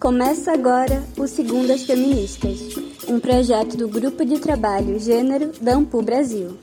Começa 0.00 0.54
agora 0.54 1.04
o 1.18 1.26
Segundas 1.26 1.82
Feministas, 1.82 2.58
um 3.06 3.20
projeto 3.20 3.76
do 3.76 3.86
Grupo 3.86 4.24
de 4.24 4.40
Trabalho 4.40 4.98
Gênero 4.98 5.52
da 5.60 5.74
Ampu 5.74 6.00
Brasil. 6.00 6.58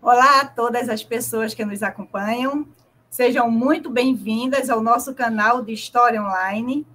Olá 0.00 0.40
a 0.40 0.46
todas 0.46 0.88
as 0.88 1.04
pessoas 1.04 1.52
que 1.52 1.62
nos 1.62 1.82
acompanham. 1.82 2.66
Sejam 3.10 3.50
muito 3.50 3.90
bem-vindas 3.90 4.70
ao 4.70 4.80
nosso 4.80 5.12
canal 5.12 5.62
de 5.62 5.74
História 5.74 6.22
Online. 6.22 6.86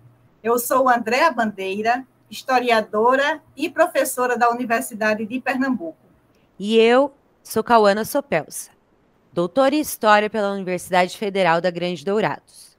Eu 0.42 0.58
sou 0.58 0.90
Andréa 0.90 1.30
Bandeira, 1.30 2.04
historiadora 2.32 3.44
e 3.56 3.70
professora 3.70 4.36
da 4.36 4.50
Universidade 4.50 5.24
de 5.28 5.40
Pernambuco. 5.40 6.09
E 6.60 6.78
eu 6.78 7.14
sou 7.42 7.64
Cauana 7.64 8.04
Sopelsa, 8.04 8.72
doutora 9.32 9.74
em 9.76 9.80
História 9.80 10.30
pela 10.30 10.52
Universidade 10.52 11.18
Federal 11.18 11.62
da 11.62 11.72
Grande 11.72 12.04
Dourados. 12.04 12.78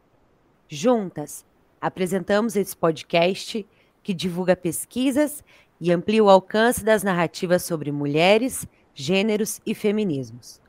Juntas, 0.69 1.47
apresentamos 1.81 2.57
esse 2.57 2.77
podcast 2.77 3.67
que 4.03 4.13
divulga 4.13 4.55
pesquisas 4.55 5.43
e 5.81 5.91
amplia 5.91 6.23
o 6.23 6.29
alcance 6.29 6.85
das 6.85 7.03
narrativas 7.03 7.63
sobre 7.63 7.91
mulheres, 7.91 8.69
gêneros 8.93 9.63
e 9.65 9.75
feminismos. 9.75 10.61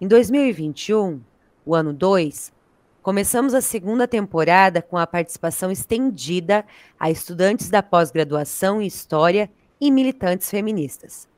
Em 0.00 0.08
2021, 0.08 1.20
o 1.66 1.74
ano 1.74 1.92
2, 1.92 2.50
começamos 3.02 3.52
a 3.52 3.60
segunda 3.60 4.08
temporada 4.08 4.80
com 4.80 4.96
a 4.96 5.06
participação 5.06 5.70
estendida 5.70 6.64
a 6.98 7.10
estudantes 7.10 7.68
da 7.68 7.82
pós-graduação 7.82 8.80
em 8.80 8.86
História 8.86 9.50
e 9.78 9.90
militantes 9.90 10.48
feministas. 10.48 11.30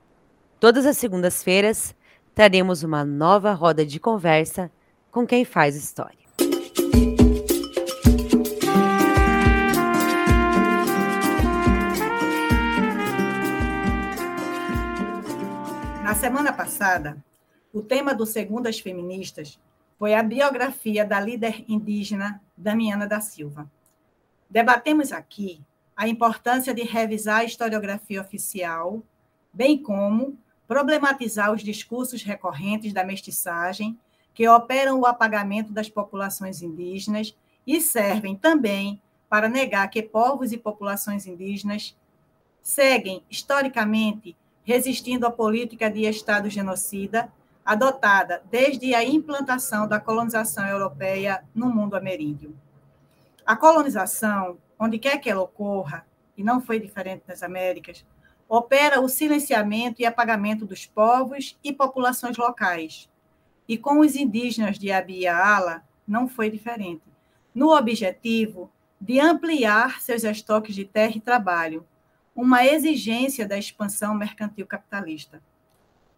Todas 0.65 0.87
as 0.87 0.97
segundas-feiras 0.97 1.95
traremos 2.35 2.83
uma 2.83 3.05
nova 3.05 3.53
roda 3.53 3.85
de 3.85 4.01
conversa 4.01 4.73
com 5.11 5.27
quem 5.27 5.45
faz 5.45 5.77
história. 5.77 6.25
Na 16.03 16.15
semana 16.15 16.51
passada, 16.51 17.23
o 17.71 17.83
tema 17.83 18.15
do 18.15 18.25
Segundas 18.25 18.81
Feministas 18.81 19.61
foi 19.99 20.15
a 20.15 20.23
biografia 20.23 21.05
da 21.05 21.21
líder 21.21 21.63
indígena 21.69 22.41
Damiana 22.57 23.07
da 23.07 23.21
Silva. 23.21 23.71
Debatemos 24.49 25.13
aqui 25.13 25.61
a 25.95 26.09
importância 26.09 26.73
de 26.73 26.85
revisar 26.85 27.41
a 27.41 27.45
historiografia 27.45 28.23
oficial, 28.23 29.03
bem 29.53 29.77
como 29.77 30.43
problematizar 30.67 31.53
os 31.53 31.63
discursos 31.63 32.23
recorrentes 32.23 32.93
da 32.93 33.05
mestiçagem 33.05 33.99
que 34.33 34.49
operam 34.49 34.99
o 34.99 35.07
apagamento 35.07 35.73
das 35.73 35.89
populações 35.89 36.63
indígenas 36.63 37.37
e 37.67 37.81
servem 37.81 38.35
também 38.35 39.01
para 39.29 39.49
negar 39.49 39.89
que 39.89 40.03
povos 40.03 40.53
e 40.53 40.59
populações 40.59 41.27
indígenas 41.27 41.97
seguem 42.63 43.23
historicamente 43.31 44.37
resistindo 44.65 45.27
à 45.27 45.31
política 45.31 45.91
de 45.91 46.03
Estado 46.03 46.49
genocida 46.49 47.31
adotada 47.65 48.43
desde 48.51 48.95
a 48.95 49.05
implantação 49.05 49.89
da 49.89 49.99
colonização 49.99 50.67
europeia 50.67 51.43
no 51.55 51.71
mundo 51.71 51.97
ameríndio. 51.97 52.55
A 53.47 53.57
colonização, 53.57 54.59
onde 54.79 54.99
quer 54.99 55.19
que 55.19 55.31
ela 55.31 55.43
ocorra, 55.43 56.07
e 56.37 56.43
não 56.43 56.61
foi 56.61 56.81
diferente 56.81 57.23
nas 57.27 57.43
Américas, 57.43 58.05
opera 58.49 59.01
o 59.01 59.09
silenciamento 59.09 60.01
e 60.01 60.07
apagamento 60.07 60.65
dos 60.67 60.87
povos 60.87 61.59
e 61.63 61.73
populações 61.73 62.37
locais. 62.37 63.09
E 63.69 63.79
com 63.79 64.01
os 64.01 64.15
indígenas 64.15 64.79
de 64.79 64.93
Abiala 64.93 65.83
não 66.07 66.29
foi 66.29 66.51
diferente, 66.51 67.03
no 67.55 67.75
objetivo 67.75 68.71
de 69.01 69.21
ampliar 69.21 70.01
seus 70.01 70.25
estoques 70.25 70.75
de 70.75 70.85
terra 70.85 71.17
e 71.17 71.21
trabalho, 71.21 71.87
uma 72.35 72.65
exigência 72.67 73.47
da 73.47 73.57
expansão 73.57 74.15
mercantil 74.15 74.67
capitalista. 74.67 75.43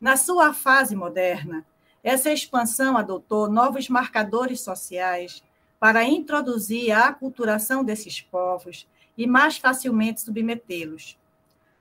Na 0.00 0.16
sua 0.16 0.52
fase 0.52 0.96
moderna, 0.96 1.64
essa 2.02 2.30
expansão 2.32 2.96
adotou 2.96 3.50
novos 3.50 3.88
marcadores 3.88 4.60
sociais 4.60 5.42
para 5.78 6.04
introduzir 6.04 6.92
a 6.92 7.08
aculturação 7.08 7.84
desses 7.84 8.20
povos 8.20 8.88
e 9.16 9.26
mais 9.26 9.58
facilmente 9.58 10.20
submetê-los. 10.20 11.18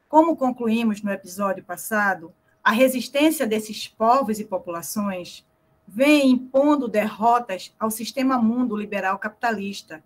Como 0.08 0.38
concluímos 0.38 1.02
no 1.02 1.12
episódio 1.12 1.64
passado, 1.64 2.34
a 2.64 2.72
resistência 2.72 3.46
desses 3.48 3.88
povos 3.88 4.40
e 4.40 4.46
populações 4.46 5.46
vem 5.88 6.32
impondo 6.32 6.88
derrotas 6.88 7.74
ao 7.80 7.92
sistema 7.92 8.38
mundo 8.38 8.76
liberal 8.76 9.20
capitalista. 9.20 10.04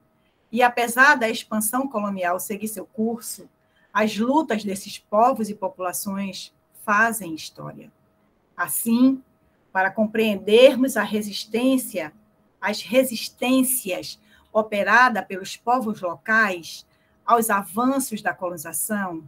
E 0.52 0.62
apesar 0.64 1.16
da 1.16 1.30
expansão 1.30 1.88
colonial 1.88 2.40
seguir 2.40 2.68
seu 2.68 2.86
curso, 2.86 3.50
as 3.94 4.18
lutas 4.18 4.64
desses 4.64 4.98
povos 4.98 5.50
e 5.50 5.56
populações 5.56 6.54
fazem 6.84 7.34
história. 7.34 7.92
Assim, 8.56 9.22
para 9.72 9.92
compreendermos 9.92 10.98
a 10.98 11.04
resistência, 11.04 12.14
as 12.60 12.82
resistências 12.82 14.20
operadas 14.52 15.26
pelos 15.26 15.56
povos 15.56 16.02
locais 16.02 16.86
aos 17.26 17.50
avanços 17.50 18.22
da 18.22 18.34
colonização, 18.34 19.24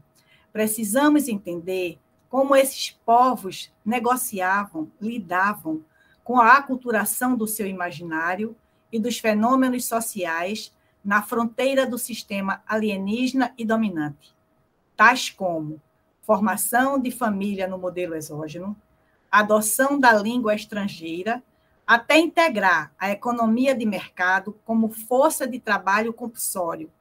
Precisamos 0.51 1.28
entender 1.28 2.00
como 2.29 2.56
esses 2.56 2.91
povos 3.06 3.72
negociavam, 3.85 4.91
lidavam 5.01 5.84
com 6.23 6.39
a 6.39 6.57
aculturação 6.57 7.35
do 7.35 7.47
seu 7.47 7.67
imaginário 7.67 8.56
e 8.91 9.00
dos 9.00 9.19
fenômenos 9.19 9.85
sociais 9.85 10.73
na 11.03 11.22
fronteira 11.22 11.85
do 11.85 11.97
sistema 11.97 12.62
alienígena 12.67 13.53
e 13.57 13.66
dominante, 13.66 14.35
tais 14.95 15.29
como 15.29 15.81
formação 16.22 17.00
de 17.00 17.09
família 17.09 17.68
no 17.68 17.78
modelo 17.78 18.16
exógeno, 18.16 18.75
adoção 19.31 20.00
da 20.00 20.13
língua 20.13 20.53
estrangeira, 20.53 21.41
até 21.88 22.18
integrar 22.19 22.94
a 23.00 23.09
economia 23.09 23.75
de 23.75 23.85
mercado 23.85 24.57
como 24.63 24.89
força 24.89 25.47
de 25.47 25.59
trabalho 25.59 26.13
compulsório, 26.13 26.91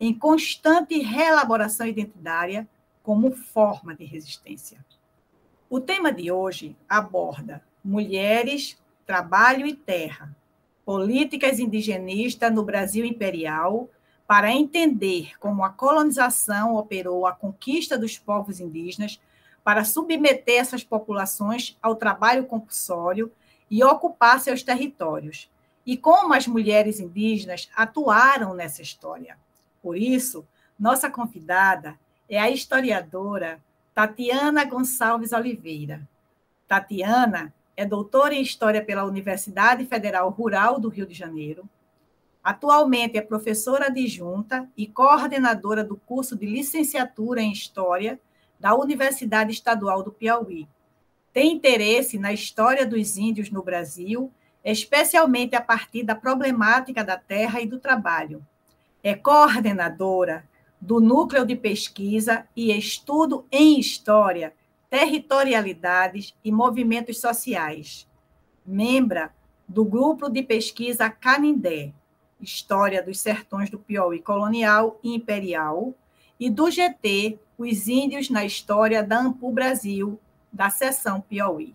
em 0.00 0.16
constante 0.16 0.98
reelaboração 1.00 1.86
identitária 1.86 2.68
como 3.08 3.32
forma 3.32 3.94
de 3.94 4.04
resistência. 4.04 4.84
O 5.70 5.80
tema 5.80 6.12
de 6.12 6.30
hoje 6.30 6.76
aborda 6.86 7.64
mulheres, 7.82 8.76
trabalho 9.06 9.66
e 9.66 9.72
terra, 9.72 10.36
políticas 10.84 11.58
indigenistas 11.58 12.52
no 12.52 12.62
Brasil 12.62 13.06
imperial, 13.06 13.88
para 14.26 14.52
entender 14.52 15.38
como 15.38 15.64
a 15.64 15.70
colonização 15.70 16.76
operou 16.76 17.26
a 17.26 17.32
conquista 17.32 17.96
dos 17.96 18.18
povos 18.18 18.60
indígenas 18.60 19.18
para 19.64 19.86
submeter 19.86 20.60
essas 20.60 20.84
populações 20.84 21.78
ao 21.80 21.96
trabalho 21.96 22.44
compulsório 22.44 23.32
e 23.70 23.82
ocupar 23.82 24.38
seus 24.38 24.62
territórios, 24.62 25.50
e 25.86 25.96
como 25.96 26.34
as 26.34 26.46
mulheres 26.46 27.00
indígenas 27.00 27.70
atuaram 27.74 28.52
nessa 28.52 28.82
história. 28.82 29.38
Por 29.82 29.96
isso, 29.96 30.46
nossa 30.78 31.08
convidada 31.08 31.98
é 32.28 32.38
a 32.38 32.50
historiadora 32.50 33.58
Tatiana 33.94 34.64
Gonçalves 34.64 35.32
Oliveira. 35.32 36.06
Tatiana 36.66 37.54
é 37.76 37.86
doutora 37.86 38.34
em 38.34 38.42
História 38.42 38.84
pela 38.84 39.04
Universidade 39.04 39.86
Federal 39.86 40.28
Rural 40.28 40.78
do 40.78 40.88
Rio 40.88 41.06
de 41.06 41.14
Janeiro. 41.14 41.68
Atualmente 42.44 43.16
é 43.16 43.22
professora 43.22 43.86
adjunta 43.86 44.68
e 44.76 44.86
coordenadora 44.86 45.82
do 45.82 45.96
curso 45.96 46.36
de 46.36 46.46
licenciatura 46.46 47.40
em 47.40 47.50
História 47.50 48.20
da 48.60 48.74
Universidade 48.74 49.52
Estadual 49.52 50.02
do 50.02 50.12
Piauí. 50.12 50.68
Tem 51.32 51.52
interesse 51.52 52.18
na 52.18 52.32
história 52.32 52.86
dos 52.86 53.16
índios 53.16 53.50
no 53.50 53.62
Brasil, 53.62 54.30
especialmente 54.64 55.56
a 55.56 55.60
partir 55.60 56.02
da 56.02 56.14
problemática 56.14 57.02
da 57.02 57.16
terra 57.16 57.60
e 57.60 57.66
do 57.66 57.78
trabalho. 57.78 58.44
É 59.02 59.14
coordenadora 59.14 60.44
do 60.80 61.00
Núcleo 61.00 61.44
de 61.44 61.56
Pesquisa 61.56 62.46
e 62.54 62.72
Estudo 62.72 63.46
em 63.50 63.78
História, 63.78 64.54
Territorialidades 64.88 66.34
e 66.44 66.50
Movimentos 66.52 67.20
Sociais. 67.20 68.08
Membra 68.64 69.32
do 69.66 69.84
Grupo 69.84 70.28
de 70.28 70.42
Pesquisa 70.42 71.10
Canindé, 71.10 71.92
História 72.40 73.02
dos 73.02 73.20
Sertões 73.20 73.68
do 73.68 73.78
Piauí 73.78 74.20
Colonial 74.20 74.98
e 75.02 75.14
Imperial, 75.14 75.94
e 76.38 76.48
do 76.48 76.70
GT, 76.70 77.38
Os 77.58 77.88
Índios 77.88 78.30
na 78.30 78.44
História 78.44 79.02
da 79.02 79.18
Ampu 79.18 79.50
Brasil, 79.50 80.18
da 80.52 80.70
Seção 80.70 81.20
Piauí. 81.20 81.74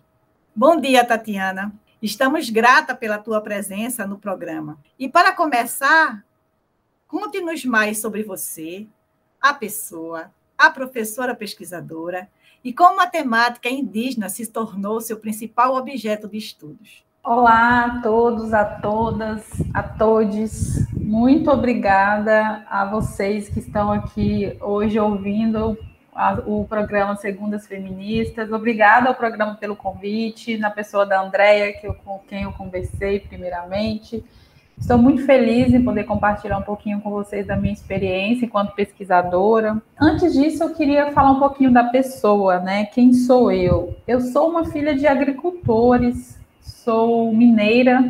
Bom 0.56 0.80
dia, 0.80 1.04
Tatiana. 1.04 1.72
Estamos 2.00 2.50
grata 2.50 2.94
pela 2.94 3.18
tua 3.18 3.40
presença 3.40 4.06
no 4.06 4.18
programa. 4.18 4.78
E 4.98 5.08
para 5.08 5.32
começar, 5.32 6.24
Conte-nos 7.06 7.64
mais 7.64 7.98
sobre 7.98 8.22
você, 8.22 8.86
a 9.40 9.52
pessoa, 9.52 10.30
a 10.56 10.70
professora 10.70 11.34
pesquisadora 11.34 12.28
e 12.64 12.72
como 12.72 13.00
a 13.00 13.06
temática 13.06 13.68
indígena 13.68 14.28
se 14.28 14.46
tornou 14.46 15.00
seu 15.00 15.18
principal 15.18 15.76
objeto 15.76 16.26
de 16.26 16.38
estudos. 16.38 17.04
Olá 17.22 17.84
a 17.84 18.02
todos, 18.02 18.52
a 18.54 18.64
todas, 18.64 19.50
a 19.72 19.82
todos. 19.82 20.90
Muito 20.92 21.50
obrigada 21.50 22.66
a 22.68 22.86
vocês 22.86 23.48
que 23.48 23.58
estão 23.58 23.92
aqui 23.92 24.56
hoje 24.60 24.98
ouvindo 24.98 25.78
a, 26.14 26.34
o 26.46 26.66
programa 26.66 27.16
Segundas 27.16 27.66
Feministas. 27.66 28.50
Obrigada 28.50 29.08
ao 29.08 29.14
programa 29.14 29.56
pelo 29.56 29.76
convite, 29.76 30.56
na 30.56 30.70
pessoa 30.70 31.04
da 31.04 31.20
Andréia, 31.20 31.72
que 31.72 31.86
eu, 31.86 31.94
com 31.94 32.18
quem 32.20 32.44
eu 32.44 32.52
conversei 32.52 33.20
primeiramente. 33.20 34.24
Estou 34.78 34.98
muito 34.98 35.24
feliz 35.24 35.72
em 35.72 35.82
poder 35.82 36.04
compartilhar 36.04 36.58
um 36.58 36.62
pouquinho 36.62 37.00
com 37.00 37.10
vocês 37.10 37.46
da 37.46 37.56
minha 37.56 37.72
experiência 37.72 38.44
enquanto 38.44 38.74
pesquisadora. 38.74 39.80
Antes 39.98 40.32
disso, 40.34 40.62
eu 40.62 40.74
queria 40.74 41.12
falar 41.12 41.30
um 41.30 41.38
pouquinho 41.38 41.72
da 41.72 41.84
pessoa, 41.84 42.58
né? 42.58 42.84
Quem 42.86 43.12
sou 43.12 43.50
eu? 43.50 43.96
Eu 44.06 44.20
sou 44.20 44.50
uma 44.50 44.64
filha 44.66 44.94
de 44.94 45.06
agricultores, 45.06 46.38
sou 46.60 47.32
mineira. 47.32 48.04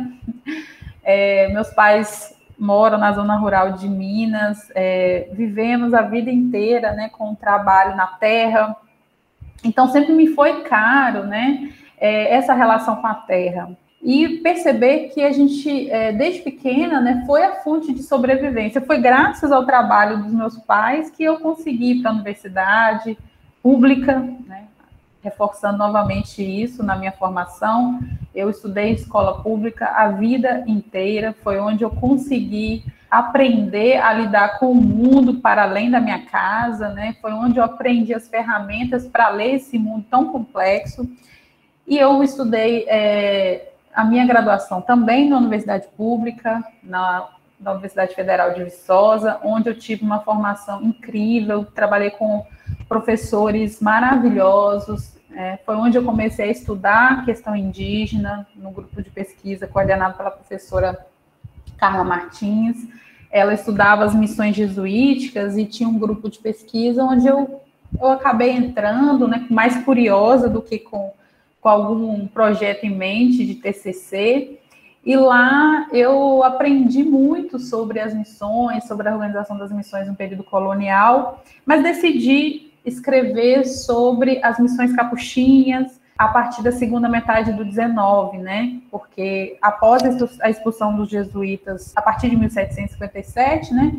É, 1.07 1.49
meus 1.49 1.69
pais 1.69 2.35
moram 2.57 2.97
na 2.97 3.11
zona 3.11 3.35
rural 3.35 3.73
de 3.73 3.87
Minas, 3.87 4.71
é, 4.73 5.29
vivemos 5.33 5.93
a 5.93 6.01
vida 6.01 6.31
inteira, 6.31 6.93
né, 6.93 7.09
com 7.09 7.31
o 7.31 7.35
trabalho 7.35 7.95
na 7.95 8.07
terra. 8.07 8.75
Então 9.63 9.87
sempre 9.87 10.13
me 10.13 10.25
foi 10.29 10.63
caro, 10.63 11.25
né, 11.25 11.71
é, 11.99 12.33
essa 12.33 12.55
relação 12.55 12.95
com 12.95 13.05
a 13.05 13.13
terra 13.13 13.77
e 14.05 14.37
perceber 14.37 15.09
que 15.09 15.23
a 15.23 15.31
gente, 15.31 15.89
é, 15.89 16.11
desde 16.11 16.43
pequena, 16.43 17.01
né, 17.01 17.23
foi 17.25 17.43
a 17.43 17.55
fonte 17.55 17.91
de 17.91 18.03
sobrevivência. 18.03 18.79
Foi 18.79 19.01
graças 19.01 19.51
ao 19.51 19.65
trabalho 19.65 20.21
dos 20.21 20.31
meus 20.31 20.59
pais 20.59 21.09
que 21.09 21.23
eu 21.23 21.39
consegui 21.39 21.93
ir 21.93 22.01
para 22.03 22.11
a 22.11 22.13
universidade 22.13 23.17
pública, 23.63 24.19
né, 24.45 24.65
reforçando 25.23 25.79
novamente 25.79 26.43
isso 26.43 26.83
na 26.83 26.95
minha 26.95 27.13
formação. 27.13 27.99
Eu 28.35 28.51
estudei 28.51 28.91
escola 28.91 29.41
pública 29.41 29.87
a 29.87 30.09
vida 30.09 30.63
inteira, 30.67 31.35
foi 31.43 31.59
onde 31.59 31.83
eu 31.83 31.89
consegui 31.89 32.85
aprender 33.09 33.97
a 33.97 34.13
lidar 34.13 34.59
com 34.59 34.67
o 34.71 34.75
mundo 34.75 35.41
para 35.41 35.63
além 35.63 35.89
da 35.89 35.99
minha 35.99 36.23
casa, 36.25 36.89
né? 36.89 37.15
Foi 37.21 37.31
onde 37.31 37.57
eu 37.57 37.63
aprendi 37.63 38.13
as 38.13 38.27
ferramentas 38.27 39.07
para 39.07 39.29
ler 39.29 39.55
esse 39.55 39.79
mundo 39.79 40.05
tão 40.11 40.25
complexo. 40.25 41.09
E 41.87 41.97
eu 41.97 42.21
estudei 42.21 42.85
é, 42.87 43.71
a 43.95 44.03
minha 44.03 44.25
graduação 44.25 44.81
também 44.81 45.29
na 45.29 45.37
universidade 45.37 45.87
pública, 45.95 46.61
na, 46.83 47.29
na 47.59 47.71
Universidade 47.71 48.13
Federal 48.13 48.53
de 48.53 48.63
Viçosa, 48.63 49.39
onde 49.43 49.69
eu 49.69 49.79
tive 49.79 50.03
uma 50.03 50.19
formação 50.19 50.83
incrível, 50.83 51.63
trabalhei 51.63 52.11
com 52.11 52.45
professores 52.89 53.79
maravilhosos, 53.79 55.15
é, 55.33 55.57
foi 55.65 55.75
onde 55.75 55.97
eu 55.97 56.03
comecei 56.03 56.49
a 56.49 56.51
estudar 56.51 57.25
questão 57.25 57.55
indígena, 57.55 58.45
no 58.55 58.69
grupo 58.71 59.01
de 59.01 59.09
pesquisa 59.09 59.65
coordenado 59.65 60.17
pela 60.17 60.31
professora 60.31 61.05
Carla 61.77 62.03
Martins. 62.03 62.87
Ela 63.31 63.53
estudava 63.53 64.05
as 64.05 64.13
missões 64.13 64.55
jesuíticas 64.55 65.57
e 65.57 65.65
tinha 65.65 65.89
um 65.89 65.97
grupo 65.97 66.29
de 66.29 66.39
pesquisa 66.39 67.03
onde 67.03 67.27
eu, 67.27 67.61
eu 67.99 68.07
acabei 68.07 68.51
entrando, 68.51 69.27
né, 69.27 69.45
mais 69.49 69.83
curiosa 69.83 70.49
do 70.49 70.61
que 70.61 70.79
com 70.79 71.13
com 71.65 71.69
algum 71.69 72.27
projeto 72.27 72.83
em 72.83 72.95
mente 72.95 73.43
de 73.43 73.55
TCC, 73.55 74.59
e 75.03 75.15
lá 75.15 75.87
eu 75.91 76.43
aprendi 76.43 77.03
muito 77.03 77.57
sobre 77.57 77.99
as 77.99 78.13
missões, 78.13 78.83
sobre 78.83 79.09
a 79.09 79.13
organização 79.13 79.57
das 79.57 79.71
missões 79.71 80.07
no 80.07 80.13
período 80.13 80.43
colonial, 80.43 81.43
mas 81.65 81.81
decidi 81.81 82.71
escrever 82.85 83.65
sobre 83.65 84.39
as 84.43 84.59
missões 84.59 84.95
capuchinhas 84.95 85.99
a 86.15 86.27
partir 86.27 86.61
da 86.61 86.71
segunda 86.71 87.09
metade 87.09 87.51
do 87.51 87.65
19, 87.65 88.37
né? 88.37 88.79
Porque 88.91 89.57
após 89.59 90.03
a 90.41 90.51
expulsão 90.51 90.95
dos 90.95 91.09
jesuítas, 91.09 91.91
a 91.95 92.01
partir 92.03 92.29
de 92.29 92.37
1757, 92.37 93.73
né? 93.73 93.91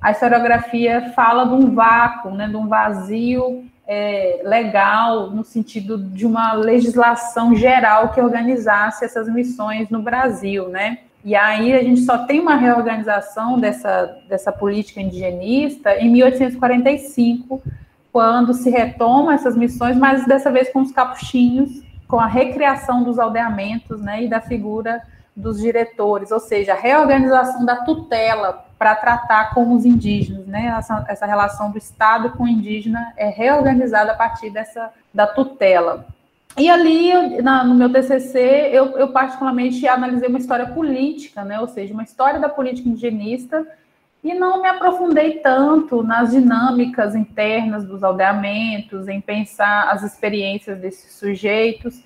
A 0.00 0.10
historiografia 0.10 1.12
fala 1.14 1.44
de 1.44 1.54
um 1.54 1.72
vácuo, 1.72 2.32
né? 2.32 2.48
De 2.48 2.56
um 2.56 2.66
vazio 2.66 3.64
é, 3.86 4.40
legal 4.44 5.30
no 5.30 5.44
sentido 5.44 5.98
de 5.98 6.24
uma 6.24 6.52
legislação 6.52 7.54
geral 7.54 8.10
que 8.10 8.20
organizasse 8.20 9.04
essas 9.04 9.28
missões 9.28 9.90
no 9.90 10.00
Brasil, 10.00 10.68
né? 10.68 10.98
E 11.24 11.36
aí 11.36 11.72
a 11.72 11.82
gente 11.82 12.00
só 12.00 12.18
tem 12.26 12.40
uma 12.40 12.56
reorganização 12.56 13.58
dessa, 13.58 14.18
dessa 14.28 14.50
política 14.50 15.00
indigenista 15.00 15.96
em 15.96 16.10
1845, 16.10 17.62
quando 18.12 18.52
se 18.52 18.70
retoma 18.70 19.34
essas 19.34 19.56
missões, 19.56 19.96
mas 19.96 20.26
dessa 20.26 20.50
vez 20.50 20.68
com 20.70 20.80
os 20.80 20.90
capuchinhos, 20.90 21.82
com 22.08 22.18
a 22.18 22.26
recriação 22.26 23.04
dos 23.04 23.18
aldeamentos, 23.18 24.02
né, 24.02 24.24
e 24.24 24.28
da 24.28 24.40
figura 24.40 25.00
dos 25.34 25.60
diretores, 25.60 26.30
ou 26.30 26.40
seja, 26.40 26.72
a 26.72 26.76
reorganização 26.76 27.64
da 27.64 27.76
tutela 27.76 28.66
para 28.82 28.96
tratar 28.96 29.54
com 29.54 29.76
os 29.76 29.84
indígenas, 29.84 30.44
né? 30.44 30.74
Essa, 30.76 31.04
essa, 31.08 31.24
relação 31.24 31.70
do 31.70 31.78
Estado 31.78 32.30
com 32.30 32.42
o 32.42 32.48
indígena 32.48 33.12
é 33.16 33.28
reorganizada 33.28 34.10
a 34.10 34.16
partir 34.16 34.50
dessa 34.50 34.90
da 35.14 35.24
tutela. 35.24 36.04
E 36.58 36.68
ali, 36.68 37.40
na, 37.40 37.62
no 37.62 37.76
meu 37.76 37.92
TCC, 37.92 38.40
eu, 38.72 38.98
eu, 38.98 39.12
particularmente 39.12 39.86
analisei 39.86 40.28
uma 40.28 40.38
história 40.40 40.66
política, 40.66 41.44
né? 41.44 41.60
Ou 41.60 41.68
seja, 41.68 41.94
uma 41.94 42.02
história 42.02 42.40
da 42.40 42.48
política 42.48 42.88
indigenista 42.88 43.64
e 44.24 44.34
não 44.34 44.60
me 44.60 44.68
aprofundei 44.68 45.34
tanto 45.38 46.02
nas 46.02 46.32
dinâmicas 46.32 47.14
internas 47.14 47.84
dos 47.84 48.02
aldeamentos, 48.02 49.06
em 49.06 49.20
pensar 49.20 49.90
as 49.92 50.02
experiências 50.02 50.76
desses 50.80 51.12
sujeitos, 51.12 52.02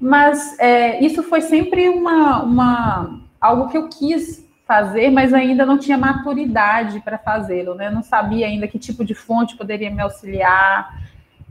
mas 0.00 0.58
é, 0.58 0.98
isso 1.04 1.22
foi 1.22 1.42
sempre 1.42 1.90
uma, 1.90 2.42
uma, 2.42 3.20
algo 3.38 3.68
que 3.68 3.76
eu 3.76 3.86
quis 3.90 4.45
fazer, 4.66 5.10
mas 5.10 5.32
ainda 5.32 5.64
não 5.64 5.78
tinha 5.78 5.96
maturidade 5.96 7.00
para 7.00 7.16
fazê-lo, 7.16 7.74
né? 7.74 7.88
Não 7.88 8.02
sabia 8.02 8.46
ainda 8.46 8.66
que 8.66 8.78
tipo 8.78 9.04
de 9.04 9.14
fonte 9.14 9.56
poderia 9.56 9.90
me 9.90 10.02
auxiliar. 10.02 11.00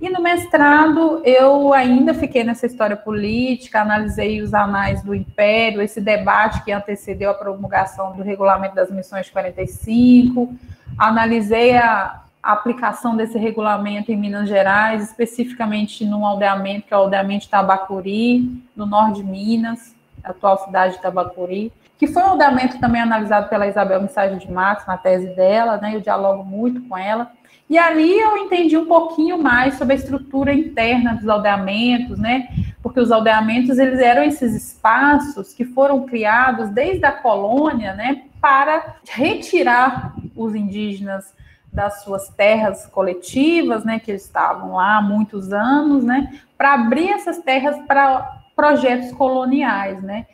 E 0.01 0.09
no 0.09 0.21
mestrado 0.21 1.21
eu 1.23 1.73
ainda 1.73 2.13
fiquei 2.13 2.43
nessa 2.43 2.65
história 2.65 2.97
política, 2.97 3.81
analisei 3.81 4.41
os 4.41 4.53
anais 4.53 5.01
do 5.01 5.15
Império, 5.15 5.81
esse 5.81 6.01
debate 6.01 6.61
que 6.65 6.71
antecedeu 6.73 7.31
a 7.31 7.33
promulgação 7.33 8.11
do 8.13 8.21
regulamento 8.21 8.75
das 8.75 8.91
missões 8.91 9.29
45, 9.29 10.53
analisei 10.97 11.77
a, 11.77 12.21
a 12.43 12.51
aplicação 12.51 13.15
desse 13.15 13.37
regulamento 13.37 14.11
em 14.11 14.17
Minas 14.17 14.49
Gerais, 14.49 15.01
especificamente 15.01 16.03
num 16.03 16.25
aldeamento, 16.25 16.87
que 16.87 16.93
é 16.93 16.97
o 16.97 17.01
aldeamento 17.01 17.45
de 17.45 17.49
Tabacuri, 17.49 18.61
no 18.75 18.85
norte 18.85 19.21
de 19.21 19.23
Minas, 19.23 19.95
atual 20.21 20.57
cidade 20.65 20.95
de 20.95 21.01
Tabacuri, 21.01 21.71
que 21.97 22.07
foi 22.07 22.23
um 22.23 22.27
aldeamento 22.27 22.79
também 22.79 23.01
analisado 23.01 23.49
pela 23.49 23.67
Isabel 23.67 24.01
Mensagem 24.01 24.37
de 24.37 24.51
Matos, 24.51 24.85
na 24.85 24.97
tese 24.97 25.35
dela, 25.35 25.77
né, 25.77 25.95
eu 25.95 26.01
dialogo 26.01 26.43
muito 26.43 26.81
com 26.87 26.97
ela, 26.97 27.31
e 27.69 27.77
ali 27.77 28.19
eu 28.19 28.37
entendi 28.37 28.77
um 28.77 28.85
pouquinho 28.85 29.41
mais 29.41 29.75
sobre 29.75 29.93
a 29.93 29.97
estrutura 29.97 30.53
interna 30.53 31.15
dos 31.15 31.27
aldeamentos, 31.27 32.19
né, 32.19 32.47
porque 32.83 32.99
os 32.99 33.11
aldeamentos, 33.11 33.79
eles 33.79 33.99
eram 33.99 34.23
esses 34.23 34.53
espaços 34.53 35.53
que 35.53 35.65
foram 35.65 36.05
criados 36.05 36.69
desde 36.69 37.05
a 37.05 37.11
colônia, 37.11 37.93
né, 37.93 38.23
para 38.41 38.97
retirar 39.09 40.13
os 40.35 40.53
indígenas 40.53 41.33
das 41.73 42.03
suas 42.03 42.29
terras 42.29 42.85
coletivas, 42.87 43.83
né, 43.83 43.99
que 43.99 44.11
estavam 44.11 44.75
lá 44.75 44.97
há 44.97 45.01
muitos 45.01 45.51
anos, 45.51 46.03
né, 46.03 46.39
para 46.57 46.73
abrir 46.73 47.09
essas 47.09 47.39
terras 47.39 47.77
para 47.87 48.43
projetos 48.55 49.11
coloniais, 49.13 50.01
né. 50.03 50.25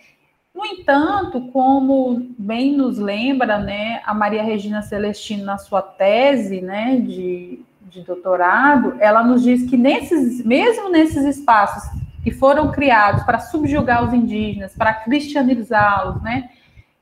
No 0.53 0.65
entanto, 0.65 1.49
como 1.51 2.27
bem 2.37 2.75
nos 2.75 2.97
lembra, 2.97 3.57
né, 3.57 4.01
a 4.05 4.13
Maria 4.13 4.43
Regina 4.43 4.81
Celestino 4.81 5.45
na 5.45 5.57
sua 5.57 5.81
tese, 5.81 6.61
né, 6.61 6.97
de, 6.97 7.59
de 7.83 8.01
doutorado, 8.01 8.95
ela 8.99 9.23
nos 9.23 9.43
diz 9.43 9.69
que 9.69 9.77
nesses, 9.77 10.43
mesmo 10.45 10.89
nesses 10.89 11.23
espaços 11.23 11.83
que 12.23 12.31
foram 12.31 12.71
criados 12.71 13.23
para 13.23 13.39
subjugar 13.39 14.03
os 14.05 14.13
indígenas, 14.13 14.75
para 14.75 14.93
cristianizá-los, 14.93 16.21
né, 16.21 16.49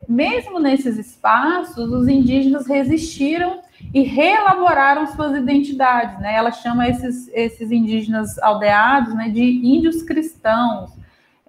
mesmo 0.08 0.60
nesses 0.60 0.98
espaços, 0.98 1.91
os 1.91 2.08
indígenas 2.08 2.68
resistiram 2.68 3.60
e 3.94 4.01
reelaboraram 4.01 5.06
suas 5.08 5.38
identidades, 5.38 6.20
né? 6.20 6.36
Ela 6.36 6.51
chama 6.51 6.88
esses, 6.88 7.29
esses 7.34 7.72
indígenas 7.72 8.38
aldeados 8.39 9.13
né, 9.13 9.29
de 9.29 9.41
índios 9.41 10.01
cristãos. 10.01 10.91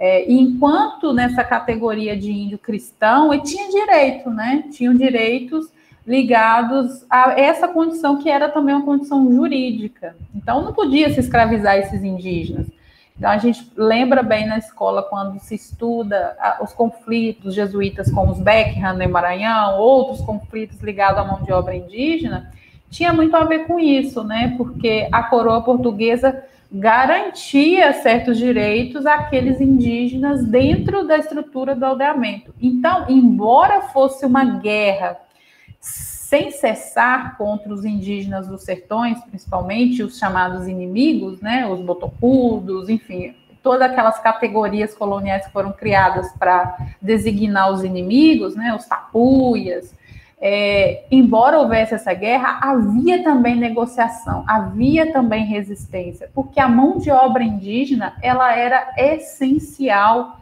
É, 0.02 0.32
enquanto 0.32 1.12
nessa 1.12 1.44
categoria 1.44 2.16
de 2.16 2.32
índio 2.32 2.56
cristão, 2.56 3.34
ele 3.34 3.42
tinha 3.42 3.68
direito, 3.68 4.30
né? 4.30 4.64
Tinham 4.72 4.94
direitos 4.94 5.68
ligados 6.06 7.04
a 7.10 7.38
essa 7.38 7.68
condição 7.68 8.16
que 8.16 8.30
era 8.30 8.48
também 8.48 8.74
uma 8.74 8.84
condição 8.84 9.30
jurídica. 9.30 10.16
Então 10.34 10.62
não 10.62 10.72
podia 10.72 11.12
se 11.12 11.20
escravizar 11.20 11.76
esses 11.76 12.02
indígenas. 12.02 12.66
Então, 13.20 13.30
a 13.30 13.36
gente 13.36 13.70
lembra 13.76 14.22
bem 14.22 14.46
na 14.46 14.56
escola, 14.56 15.02
quando 15.02 15.38
se 15.38 15.54
estuda 15.54 16.34
os 16.62 16.72
conflitos 16.72 17.54
jesuítas 17.54 18.10
com 18.10 18.30
os 18.30 18.40
Beckham 18.40 18.96
no 18.96 19.06
Maranhão, 19.10 19.78
outros 19.78 20.22
conflitos 20.22 20.80
ligados 20.80 21.18
à 21.18 21.24
mão 21.24 21.42
de 21.42 21.52
obra 21.52 21.76
indígena, 21.76 22.50
tinha 22.88 23.12
muito 23.12 23.36
a 23.36 23.44
ver 23.44 23.66
com 23.66 23.78
isso, 23.78 24.24
né? 24.24 24.54
Porque 24.56 25.06
a 25.12 25.22
coroa 25.24 25.60
portuguesa 25.60 26.42
garantia 26.72 27.92
certos 27.94 28.38
direitos 28.38 29.04
àqueles 29.04 29.60
indígenas 29.60 30.44
dentro 30.44 31.06
da 31.06 31.16
estrutura 31.16 31.74
do 31.74 31.84
aldeamento. 31.84 32.54
Então, 32.60 33.06
embora 33.08 33.82
fosse 33.82 34.24
uma 34.24 34.44
guerra 34.44 35.18
sem 35.80 36.52
cessar 36.52 37.36
contra 37.36 37.72
os 37.72 37.84
indígenas 37.84 38.46
dos 38.46 38.62
sertões, 38.62 39.18
principalmente 39.24 40.02
os 40.02 40.16
chamados 40.16 40.68
inimigos, 40.68 41.40
né, 41.40 41.66
os 41.66 41.80
botocudos, 41.80 42.88
enfim, 42.88 43.34
todas 43.60 43.90
aquelas 43.90 44.20
categorias 44.20 44.94
coloniais 44.94 45.46
que 45.46 45.52
foram 45.52 45.72
criadas 45.72 46.32
para 46.38 46.76
designar 47.02 47.72
os 47.72 47.82
inimigos, 47.82 48.54
né, 48.54 48.72
os 48.72 48.84
tapuias, 48.84 49.92
é, 50.40 51.04
embora 51.10 51.58
houvesse 51.58 51.94
essa 51.94 52.14
guerra, 52.14 52.60
havia 52.62 53.22
também 53.22 53.56
negociação, 53.56 54.42
havia 54.46 55.12
também 55.12 55.44
resistência, 55.44 56.30
porque 56.34 56.58
a 56.58 56.66
mão 56.66 56.96
de 56.96 57.10
obra 57.10 57.42
indígena 57.42 58.14
ela 58.22 58.56
era 58.56 58.94
essencial 58.96 60.40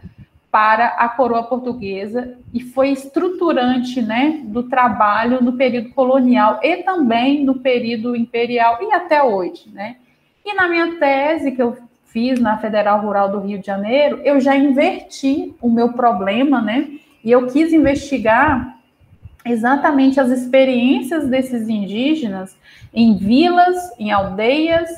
para 0.50 0.86
a 0.86 1.08
coroa 1.08 1.42
portuguesa 1.42 2.38
e 2.54 2.60
foi 2.60 2.90
estruturante, 2.90 4.00
né, 4.00 4.40
do 4.44 4.62
trabalho 4.62 5.42
no 5.42 5.52
período 5.54 5.90
colonial 5.90 6.60
e 6.62 6.78
também 6.78 7.44
no 7.44 7.56
período 7.58 8.16
imperial 8.16 8.78
e 8.80 8.92
até 8.92 9.22
hoje, 9.22 9.68
né? 9.70 9.96
E 10.44 10.54
na 10.54 10.66
minha 10.66 10.98
tese 10.98 11.52
que 11.52 11.60
eu 11.60 11.76
fiz 12.06 12.40
na 12.40 12.56
Federal 12.56 13.02
Rural 13.02 13.30
do 13.30 13.40
Rio 13.40 13.58
de 13.58 13.66
Janeiro, 13.66 14.20
eu 14.24 14.40
já 14.40 14.56
inverti 14.56 15.54
o 15.60 15.68
meu 15.68 15.92
problema, 15.92 16.62
né? 16.62 16.88
E 17.22 17.30
eu 17.30 17.46
quis 17.46 17.72
investigar 17.72 18.77
exatamente 19.48 20.20
as 20.20 20.30
experiências 20.30 21.28
desses 21.28 21.68
indígenas 21.68 22.56
em 22.92 23.16
vilas, 23.16 23.76
em 23.98 24.10
aldeias 24.10 24.88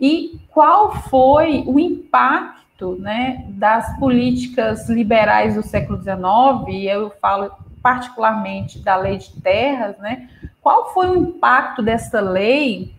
e 0.00 0.40
qual 0.48 0.92
foi 1.02 1.64
o 1.66 1.78
impacto 1.78 2.96
né, 2.98 3.44
das 3.48 3.98
políticas 3.98 4.88
liberais 4.88 5.54
do 5.54 5.62
século 5.62 5.98
XIX, 5.98 6.68
e 6.68 6.86
eu 6.86 7.12
falo 7.20 7.50
particularmente 7.80 8.78
da 8.78 8.96
lei 8.96 9.18
de 9.18 9.32
terras, 9.40 9.96
né, 9.98 10.28
qual 10.60 10.92
foi 10.92 11.08
o 11.10 11.16
impacto 11.16 11.82
dessa 11.82 12.20
lei 12.20 12.94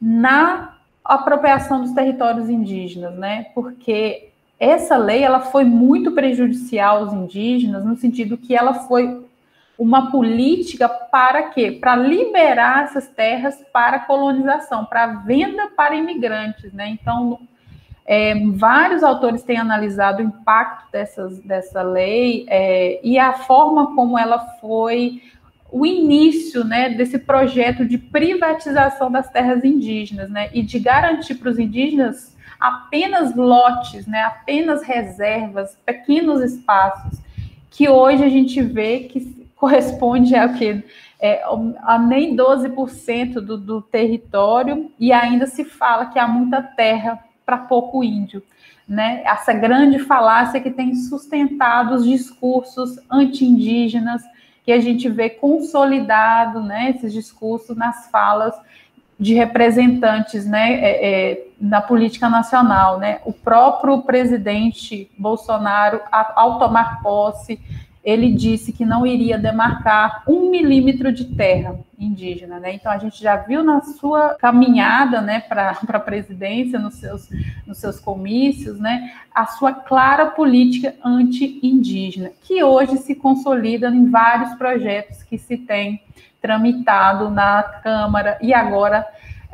na 0.00 0.74
apropriação 1.04 1.82
dos 1.82 1.92
territórios 1.92 2.48
indígenas, 2.48 3.14
né? 3.14 3.46
Porque 3.54 4.30
essa 4.58 4.96
lei 4.96 5.22
ela 5.22 5.40
foi 5.40 5.64
muito 5.64 6.12
prejudicial 6.12 6.98
aos 6.98 7.12
indígenas 7.12 7.84
no 7.84 7.96
sentido 7.96 8.38
que 8.38 8.54
ela 8.54 8.74
foi 8.74 9.24
uma 9.78 10.10
política 10.10 10.88
para 10.88 11.44
quê? 11.50 11.72
Para 11.72 11.96
liberar 11.96 12.84
essas 12.84 13.08
terras 13.08 13.60
para 13.72 14.00
colonização, 14.00 14.84
para 14.84 15.06
venda 15.06 15.68
para 15.76 15.96
imigrantes, 15.96 16.72
né? 16.72 16.88
Então, 16.88 17.40
é, 18.06 18.34
vários 18.52 19.02
autores 19.02 19.42
têm 19.42 19.58
analisado 19.58 20.22
o 20.22 20.26
impacto 20.26 20.92
dessas, 20.92 21.40
dessa 21.40 21.82
lei 21.82 22.46
é, 22.48 23.00
e 23.02 23.18
a 23.18 23.32
forma 23.32 23.94
como 23.94 24.18
ela 24.18 24.38
foi 24.60 25.22
o 25.72 25.84
início 25.84 26.62
né, 26.62 26.90
desse 26.90 27.18
projeto 27.18 27.84
de 27.84 27.98
privatização 27.98 29.10
das 29.10 29.28
terras 29.30 29.64
indígenas 29.64 30.30
né, 30.30 30.48
e 30.52 30.62
de 30.62 30.78
garantir 30.78 31.34
para 31.34 31.50
os 31.50 31.58
indígenas 31.58 32.36
apenas 32.60 33.34
lotes, 33.34 34.06
né, 34.06 34.22
apenas 34.22 34.82
reservas, 34.82 35.76
pequenos 35.84 36.40
espaços, 36.42 37.18
que 37.70 37.88
hoje 37.88 38.22
a 38.22 38.28
gente 38.28 38.62
vê 38.62 39.00
que 39.00 39.43
corresponde 39.64 40.36
a 40.36 40.46
que 40.46 40.84
é, 41.18 41.42
a 41.84 41.98
nem 41.98 42.36
12% 42.36 43.36
do, 43.36 43.56
do 43.56 43.80
território 43.80 44.92
e 45.00 45.10
ainda 45.10 45.46
se 45.46 45.64
fala 45.64 46.04
que 46.04 46.18
há 46.18 46.28
muita 46.28 46.62
terra 46.62 47.18
para 47.46 47.56
pouco 47.56 48.04
índio. 48.04 48.42
Né? 48.86 49.22
Essa 49.24 49.54
grande 49.54 49.98
falácia 50.00 50.60
que 50.60 50.70
tem 50.70 50.94
sustentado 50.94 51.94
os 51.94 52.04
discursos 52.04 52.98
anti-indígenas, 53.10 54.22
que 54.66 54.70
a 54.70 54.78
gente 54.78 55.08
vê 55.08 55.30
consolidado, 55.30 56.60
né, 56.60 56.90
esses 56.90 57.10
discursos 57.10 57.74
nas 57.74 58.10
falas 58.10 58.54
de 59.18 59.32
representantes 59.32 60.46
né, 60.46 60.74
é, 60.74 61.06
é, 61.06 61.46
na 61.58 61.80
política 61.80 62.28
nacional. 62.28 62.98
Né? 62.98 63.20
O 63.24 63.32
próprio 63.32 64.02
presidente 64.02 65.10
Bolsonaro, 65.16 66.02
ao 66.12 66.58
tomar 66.58 67.02
posse, 67.02 67.58
ele 68.04 68.30
disse 68.32 68.70
que 68.70 68.84
não 68.84 69.06
iria 69.06 69.38
demarcar 69.38 70.22
um 70.28 70.50
milímetro 70.50 71.10
de 71.10 71.24
terra 71.24 71.78
indígena, 71.98 72.60
né? 72.60 72.74
Então 72.74 72.92
a 72.92 72.98
gente 72.98 73.22
já 73.22 73.36
viu 73.36 73.64
na 73.64 73.80
sua 73.80 74.34
caminhada, 74.34 75.22
né, 75.22 75.40
para 75.40 75.70
a 75.88 75.98
presidência, 75.98 76.78
nos 76.78 76.96
seus, 76.96 77.30
nos 77.66 77.78
seus 77.78 77.98
comícios, 77.98 78.78
né, 78.78 79.10
a 79.34 79.46
sua 79.46 79.72
clara 79.72 80.26
política 80.26 80.94
anti-indígena, 81.02 82.30
que 82.42 82.62
hoje 82.62 82.98
se 82.98 83.14
consolida 83.14 83.88
em 83.88 84.10
vários 84.10 84.54
projetos 84.56 85.22
que 85.22 85.38
se 85.38 85.56
tem 85.56 86.02
tramitado 86.42 87.30
na 87.30 87.62
Câmara 87.62 88.38
e 88.42 88.52
agora 88.52 89.06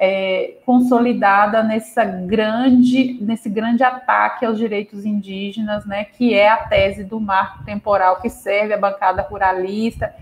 é, 0.02 0.54
consolidada 0.64 1.62
nessa 1.62 2.02
grande, 2.02 3.18
nesse 3.20 3.50
grande 3.50 3.84
ataque 3.84 4.46
aos 4.46 4.56
direitos 4.56 5.04
indígenas, 5.04 5.84
né, 5.84 6.04
que 6.04 6.32
é 6.32 6.48
a 6.48 6.56
tese 6.56 7.04
do 7.04 7.20
marco 7.20 7.62
temporal 7.64 8.18
que 8.18 8.30
serve 8.30 8.72
à 8.72 8.78
bancada 8.78 9.20
ruralista, 9.20 10.14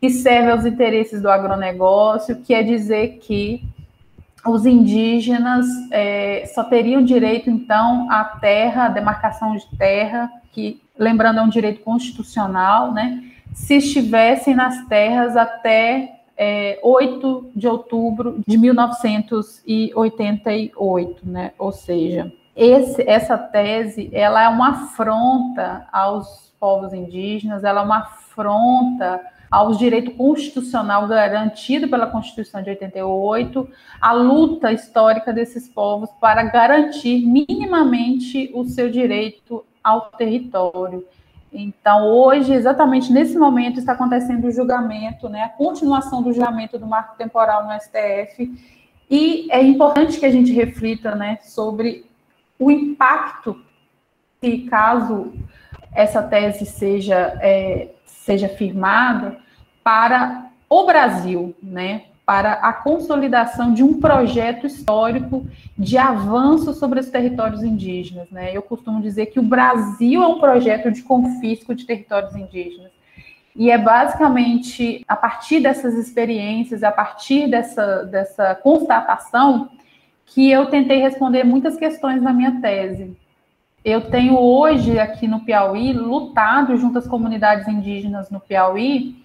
que 0.00 0.08
serve 0.08 0.52
aos 0.52 0.64
interesses 0.64 1.20
do 1.20 1.28
agronegócio, 1.28 2.42
que 2.42 2.54
é 2.54 2.62
dizer 2.62 3.18
que 3.20 3.64
os 4.46 4.64
indígenas 4.66 5.66
é, 5.90 6.44
só 6.54 6.62
teriam 6.62 7.02
direito, 7.02 7.50
então, 7.50 8.08
à 8.12 8.22
terra, 8.22 8.84
à 8.84 8.88
demarcação 8.88 9.56
de 9.56 9.66
terra, 9.76 10.30
que, 10.52 10.80
lembrando, 10.96 11.40
é 11.40 11.42
um 11.42 11.48
direito 11.48 11.80
constitucional, 11.80 12.92
né, 12.92 13.20
se 13.52 13.78
estivessem 13.78 14.54
nas 14.54 14.86
terras 14.86 15.36
até 15.36 16.20
é, 16.36 16.78
8 16.82 17.52
de 17.54 17.68
outubro 17.68 18.42
de 18.46 18.58
1988, 18.58 21.28
né? 21.28 21.52
Ou 21.58 21.72
seja, 21.72 22.32
esse, 22.56 23.02
essa 23.08 23.36
tese 23.36 24.08
ela 24.12 24.42
é 24.42 24.48
uma 24.48 24.70
afronta 24.70 25.86
aos 25.92 26.52
povos 26.58 26.92
indígenas, 26.92 27.62
ela 27.64 27.80
é 27.80 27.84
uma 27.84 27.98
afronta 27.98 29.20
ao 29.50 29.72
direito 29.72 30.12
constitucional 30.12 31.06
garantido 31.06 31.88
pela 31.88 32.08
Constituição 32.08 32.62
de 32.62 32.70
88, 32.70 33.68
a 34.00 34.12
luta 34.12 34.72
histórica 34.72 35.32
desses 35.32 35.68
povos 35.68 36.10
para 36.20 36.42
garantir 36.44 37.24
minimamente 37.24 38.50
o 38.52 38.64
seu 38.64 38.90
direito 38.90 39.64
ao 39.82 40.10
território. 40.10 41.06
Então, 41.56 42.08
hoje, 42.08 42.52
exatamente 42.52 43.12
nesse 43.12 43.38
momento, 43.38 43.78
está 43.78 43.92
acontecendo 43.92 44.48
o 44.48 44.50
julgamento, 44.50 45.28
né, 45.28 45.44
a 45.44 45.48
continuação 45.48 46.20
do 46.20 46.32
julgamento 46.32 46.76
do 46.76 46.86
marco 46.86 47.16
temporal 47.16 47.64
no 47.64 47.80
STF, 47.80 48.52
e 49.08 49.46
é 49.52 49.62
importante 49.62 50.18
que 50.18 50.26
a 50.26 50.32
gente 50.32 50.52
reflita 50.52 51.14
né, 51.14 51.38
sobre 51.42 52.10
o 52.58 52.72
impacto 52.72 53.56
que, 54.40 54.66
caso 54.68 55.32
essa 55.94 56.20
tese 56.20 56.66
seja, 56.66 57.38
é, 57.40 57.90
seja 58.04 58.48
firmada, 58.48 59.38
para 59.84 60.50
o 60.68 60.84
Brasil, 60.84 61.54
né, 61.62 62.06
para 62.26 62.54
a 62.54 62.72
consolidação 62.72 63.74
de 63.74 63.82
um 63.82 64.00
projeto 64.00 64.66
histórico 64.66 65.46
de 65.76 65.98
avanço 65.98 66.72
sobre 66.72 66.98
os 66.98 67.10
territórios 67.10 67.62
indígenas. 67.62 68.30
Né? 68.30 68.56
Eu 68.56 68.62
costumo 68.62 69.02
dizer 69.02 69.26
que 69.26 69.38
o 69.38 69.42
Brasil 69.42 70.22
é 70.22 70.26
um 70.26 70.38
projeto 70.38 70.90
de 70.90 71.02
confisco 71.02 71.74
de 71.74 71.84
territórios 71.84 72.34
indígenas. 72.34 72.90
E 73.54 73.70
é 73.70 73.78
basicamente 73.78 75.04
a 75.06 75.14
partir 75.14 75.60
dessas 75.60 75.94
experiências, 75.94 76.82
a 76.82 76.90
partir 76.90 77.48
dessa, 77.48 78.04
dessa 78.04 78.54
constatação, 78.54 79.70
que 80.26 80.50
eu 80.50 80.66
tentei 80.66 81.00
responder 81.00 81.44
muitas 81.44 81.76
questões 81.76 82.20
na 82.20 82.32
minha 82.32 82.60
tese. 82.60 83.16
Eu 83.84 84.10
tenho 84.10 84.38
hoje 84.38 84.98
aqui 84.98 85.28
no 85.28 85.40
Piauí 85.40 85.92
lutado 85.92 86.74
junto 86.76 86.98
às 86.98 87.06
comunidades 87.06 87.68
indígenas 87.68 88.30
no 88.30 88.40
Piauí 88.40 89.22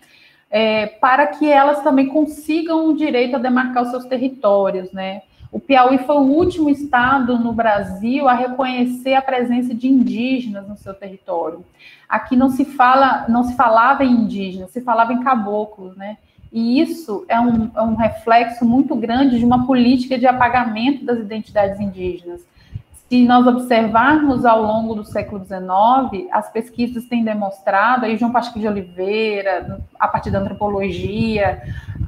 é, 0.50 0.88
para 0.88 1.27
que 1.27 1.50
elas 1.50 1.82
também 1.82 2.08
consigam 2.08 2.88
o 2.88 2.96
direito 2.96 3.36
a 3.36 3.39
demarcar 3.39 3.84
os 3.84 3.89
seus 3.89 4.06
territórios, 4.06 4.91
né? 4.91 5.22
O 5.51 5.60
Piauí 5.60 5.98
foi 6.00 6.15
o 6.15 6.29
último 6.32 6.70
estado 6.70 7.38
no 7.39 7.51
Brasil 7.51 8.27
a 8.27 8.34
reconhecer 8.34 9.15
a 9.15 9.22
presença 9.22 9.74
de 9.74 9.88
indígenas 9.88 10.68
no 10.68 10.77
seu 10.77 10.94
território. 10.94 11.65
Aqui 12.08 12.36
não 12.36 12.50
se 12.50 12.65
fala, 12.65 13.25
não 13.27 13.44
se 13.44 13.56
falava 13.56 14.03
em 14.03 14.12
indígenas, 14.12 14.70
se 14.72 14.82
falava 14.82 15.12
em 15.12 15.24
caboclos, 15.24 15.96
né? 15.96 16.18
E 16.51 16.79
isso 16.79 17.25
é 17.27 17.39
um, 17.39 17.70
é 17.75 17.82
um 17.82 17.96
reflexo 17.96 18.65
muito 18.65 18.96
grande 18.96 19.39
de 19.39 19.46
uma 19.46 19.65
política 19.65 20.18
de 20.18 20.27
apagamento 20.27 21.06
das 21.06 21.20
identidades 21.20 21.79
indígenas 21.79 22.41
se 23.09 23.25
nós 23.25 23.47
observarmos 23.47 24.45
ao 24.45 24.61
longo 24.61 24.93
do 24.93 25.03
século 25.03 25.43
XIX, 25.43 26.27
as 26.31 26.51
pesquisas 26.51 27.05
têm 27.05 27.23
demonstrado, 27.23 28.05
aí 28.05 28.15
João 28.15 28.31
Pasquim 28.31 28.59
de 28.59 28.67
Oliveira, 28.67 29.81
a 29.99 30.07
partir 30.07 30.29
da 30.29 30.37
antropologia, 30.37 31.59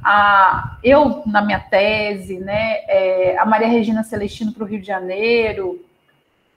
a, 0.04 0.76
eu, 0.82 1.24
na 1.26 1.42
minha 1.42 1.58
tese, 1.58 2.38
né, 2.38 2.84
é, 2.86 3.36
a 3.36 3.44
Maria 3.44 3.66
Regina 3.66 4.04
Celestino 4.04 4.52
para 4.52 4.62
o 4.62 4.66
Rio 4.66 4.80
de 4.80 4.86
Janeiro, 4.86 5.84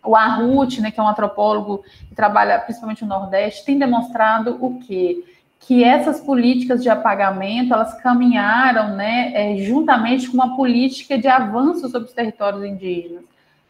o 0.04 0.16
Arrut, 0.16 0.80
né, 0.80 0.92
que 0.92 1.00
é 1.00 1.04
um 1.04 1.08
antropólogo 1.08 1.84
que 2.08 2.14
trabalha 2.14 2.60
principalmente 2.60 3.02
no 3.02 3.10
Nordeste, 3.10 3.66
tem 3.66 3.80
demonstrado 3.80 4.60
o 4.64 4.80
quê? 4.80 5.24
Que 5.60 5.84
essas 5.84 6.22
políticas 6.22 6.84
de 6.84 6.90
apagamento, 6.90 7.74
elas 7.74 8.00
caminharam 8.00 8.96
né, 8.96 9.32
é, 9.34 9.58
juntamente 9.58 10.30
com 10.30 10.36
uma 10.36 10.56
política 10.56 11.18
de 11.18 11.28
avanço 11.28 11.90
sobre 11.90 12.08
os 12.08 12.14
territórios 12.14 12.64
indígenas. 12.64 13.24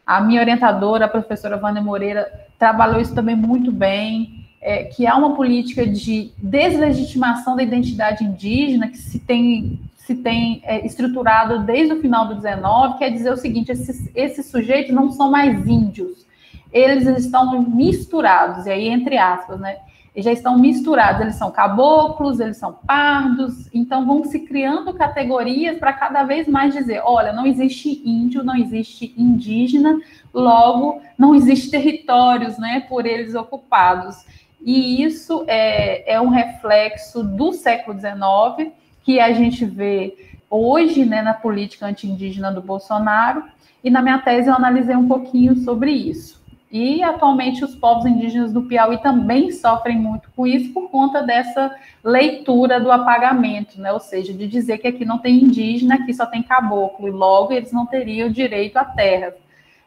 A 0.06 0.20
minha 0.20 0.40
orientadora, 0.40 1.06
a 1.06 1.08
professora 1.08 1.56
Vânia 1.56 1.82
Moreira, 1.82 2.30
trabalhou 2.58 3.00
isso 3.00 3.14
também 3.14 3.34
muito 3.34 3.72
bem, 3.72 4.46
é, 4.60 4.84
que 4.84 5.06
há 5.06 5.16
uma 5.16 5.34
política 5.34 5.86
de 5.86 6.30
deslegitimação 6.38 7.56
da 7.56 7.62
identidade 7.62 8.24
indígena 8.24 8.88
que 8.88 8.98
se 8.98 9.18
tem, 9.18 9.80
se 9.96 10.14
tem 10.14 10.60
é, 10.64 10.86
estruturado 10.86 11.60
desde 11.60 11.94
o 11.94 12.00
final 12.00 12.28
do 12.28 12.36
19, 12.36 12.98
quer 12.98 13.10
dizer 13.10 13.32
o 13.32 13.36
seguinte, 13.36 13.72
esses, 13.72 14.10
esses 14.14 14.46
sujeitos 14.46 14.94
não 14.94 15.10
são 15.10 15.30
mais 15.30 15.66
índios, 15.66 16.24
eles 16.72 17.06
estão 17.24 17.60
misturados, 17.62 18.66
e 18.66 18.70
aí 18.70 18.88
entre 18.88 19.18
aspas, 19.18 19.58
né? 19.58 19.76
Já 20.16 20.32
estão 20.32 20.58
misturados, 20.58 21.20
eles 21.20 21.34
são 21.34 21.50
caboclos, 21.50 22.40
eles 22.40 22.56
são 22.56 22.72
pardos, 22.72 23.68
então 23.74 24.06
vão 24.06 24.24
se 24.24 24.40
criando 24.40 24.94
categorias 24.94 25.78
para 25.78 25.92
cada 25.92 26.22
vez 26.22 26.48
mais 26.48 26.72
dizer: 26.72 27.02
olha, 27.04 27.34
não 27.34 27.46
existe 27.46 28.02
índio, 28.02 28.42
não 28.42 28.56
existe 28.56 29.14
indígena, 29.16 30.00
logo 30.32 31.02
não 31.18 31.34
existe 31.34 31.70
territórios 31.70 32.56
né, 32.56 32.80
por 32.88 33.04
eles 33.04 33.34
ocupados. 33.34 34.24
E 34.62 35.02
isso 35.02 35.44
é, 35.46 36.14
é 36.14 36.20
um 36.20 36.28
reflexo 36.28 37.22
do 37.22 37.52
século 37.52 37.98
XIX, 37.98 38.72
que 39.02 39.20
a 39.20 39.32
gente 39.32 39.66
vê 39.66 40.16
hoje 40.48 41.04
né, 41.04 41.20
na 41.20 41.34
política 41.34 41.86
anti-indígena 41.86 42.50
do 42.50 42.62
Bolsonaro, 42.62 43.44
e 43.84 43.90
na 43.90 44.00
minha 44.00 44.18
tese 44.18 44.48
eu 44.48 44.54
analisei 44.54 44.96
um 44.96 45.06
pouquinho 45.06 45.56
sobre 45.58 45.92
isso. 45.92 46.42
E 46.78 47.02
atualmente 47.02 47.64
os 47.64 47.74
povos 47.74 48.04
indígenas 48.04 48.52
do 48.52 48.60
Piauí 48.60 48.98
também 48.98 49.50
sofrem 49.50 49.96
muito 49.98 50.28
com 50.36 50.46
isso 50.46 50.74
por 50.74 50.90
conta 50.90 51.22
dessa 51.22 51.74
leitura 52.04 52.78
do 52.78 52.92
apagamento, 52.92 53.80
né? 53.80 53.90
Ou 53.94 53.98
seja, 53.98 54.34
de 54.34 54.46
dizer 54.46 54.76
que 54.76 54.86
aqui 54.86 55.02
não 55.02 55.16
tem 55.16 55.42
indígena, 55.42 55.94
aqui 55.94 56.12
só 56.12 56.26
tem 56.26 56.42
caboclo, 56.42 57.08
e 57.08 57.10
logo 57.10 57.50
eles 57.50 57.72
não 57.72 57.86
teriam 57.86 58.30
direito 58.30 58.76
à 58.76 58.84
terra. 58.84 59.32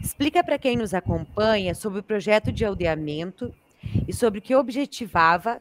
Explica 0.00 0.42
para 0.42 0.58
quem 0.58 0.76
nos 0.76 0.92
acompanha 0.92 1.74
sobre 1.74 2.00
o 2.00 2.02
projeto 2.02 2.50
de 2.50 2.64
aldeamento 2.64 3.54
e 4.06 4.12
sobre 4.12 4.40
o 4.40 4.42
que 4.42 4.54
objetivava 4.54 5.60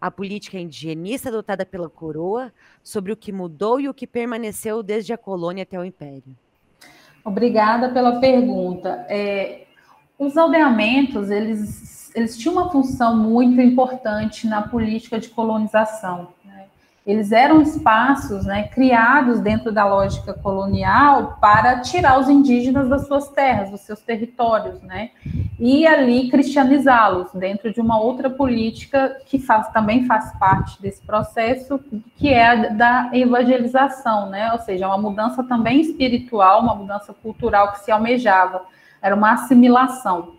a 0.00 0.10
política 0.10 0.58
indigenista 0.58 1.28
adotada 1.28 1.66
pela 1.66 1.88
coroa, 1.88 2.50
sobre 2.82 3.12
o 3.12 3.16
que 3.16 3.30
mudou 3.30 3.78
e 3.78 3.88
o 3.88 3.94
que 3.94 4.06
permaneceu 4.06 4.82
desde 4.82 5.12
a 5.12 5.18
colônia 5.18 5.62
até 5.62 5.78
o 5.78 5.84
império. 5.84 6.34
Obrigada 7.22 7.90
pela 7.90 8.18
pergunta. 8.18 9.04
É, 9.08 9.66
os 10.18 10.38
aldeamentos, 10.38 11.28
eles, 11.28 12.10
eles 12.14 12.38
tinham 12.38 12.54
uma 12.54 12.70
função 12.70 13.16
muito 13.18 13.60
importante 13.60 14.46
na 14.46 14.62
política 14.62 15.18
de 15.18 15.28
colonização 15.28 16.28
eles 17.06 17.32
eram 17.32 17.62
espaços 17.62 18.44
né, 18.44 18.68
criados 18.68 19.40
dentro 19.40 19.72
da 19.72 19.86
lógica 19.86 20.34
colonial 20.34 21.38
para 21.40 21.80
tirar 21.80 22.20
os 22.20 22.28
indígenas 22.28 22.88
das 22.88 23.06
suas 23.06 23.28
terras, 23.28 23.70
dos 23.70 23.80
seus 23.80 24.00
territórios, 24.00 24.82
né, 24.82 25.10
e 25.58 25.86
ali 25.86 26.30
cristianizá-los 26.30 27.32
dentro 27.32 27.72
de 27.72 27.80
uma 27.80 27.98
outra 27.98 28.28
política 28.28 29.16
que 29.24 29.38
faz, 29.38 29.68
também 29.68 30.04
faz 30.04 30.32
parte 30.38 30.80
desse 30.80 31.00
processo, 31.02 31.80
que 32.16 32.28
é 32.28 32.46
a 32.46 32.54
da 32.68 33.10
evangelização, 33.12 34.28
né, 34.28 34.52
ou 34.52 34.58
seja, 34.58 34.86
uma 34.86 34.98
mudança 34.98 35.42
também 35.42 35.80
espiritual, 35.80 36.60
uma 36.60 36.74
mudança 36.74 37.14
cultural 37.14 37.72
que 37.72 37.80
se 37.80 37.90
almejava, 37.90 38.62
era 39.00 39.14
uma 39.14 39.32
assimilação. 39.32 40.34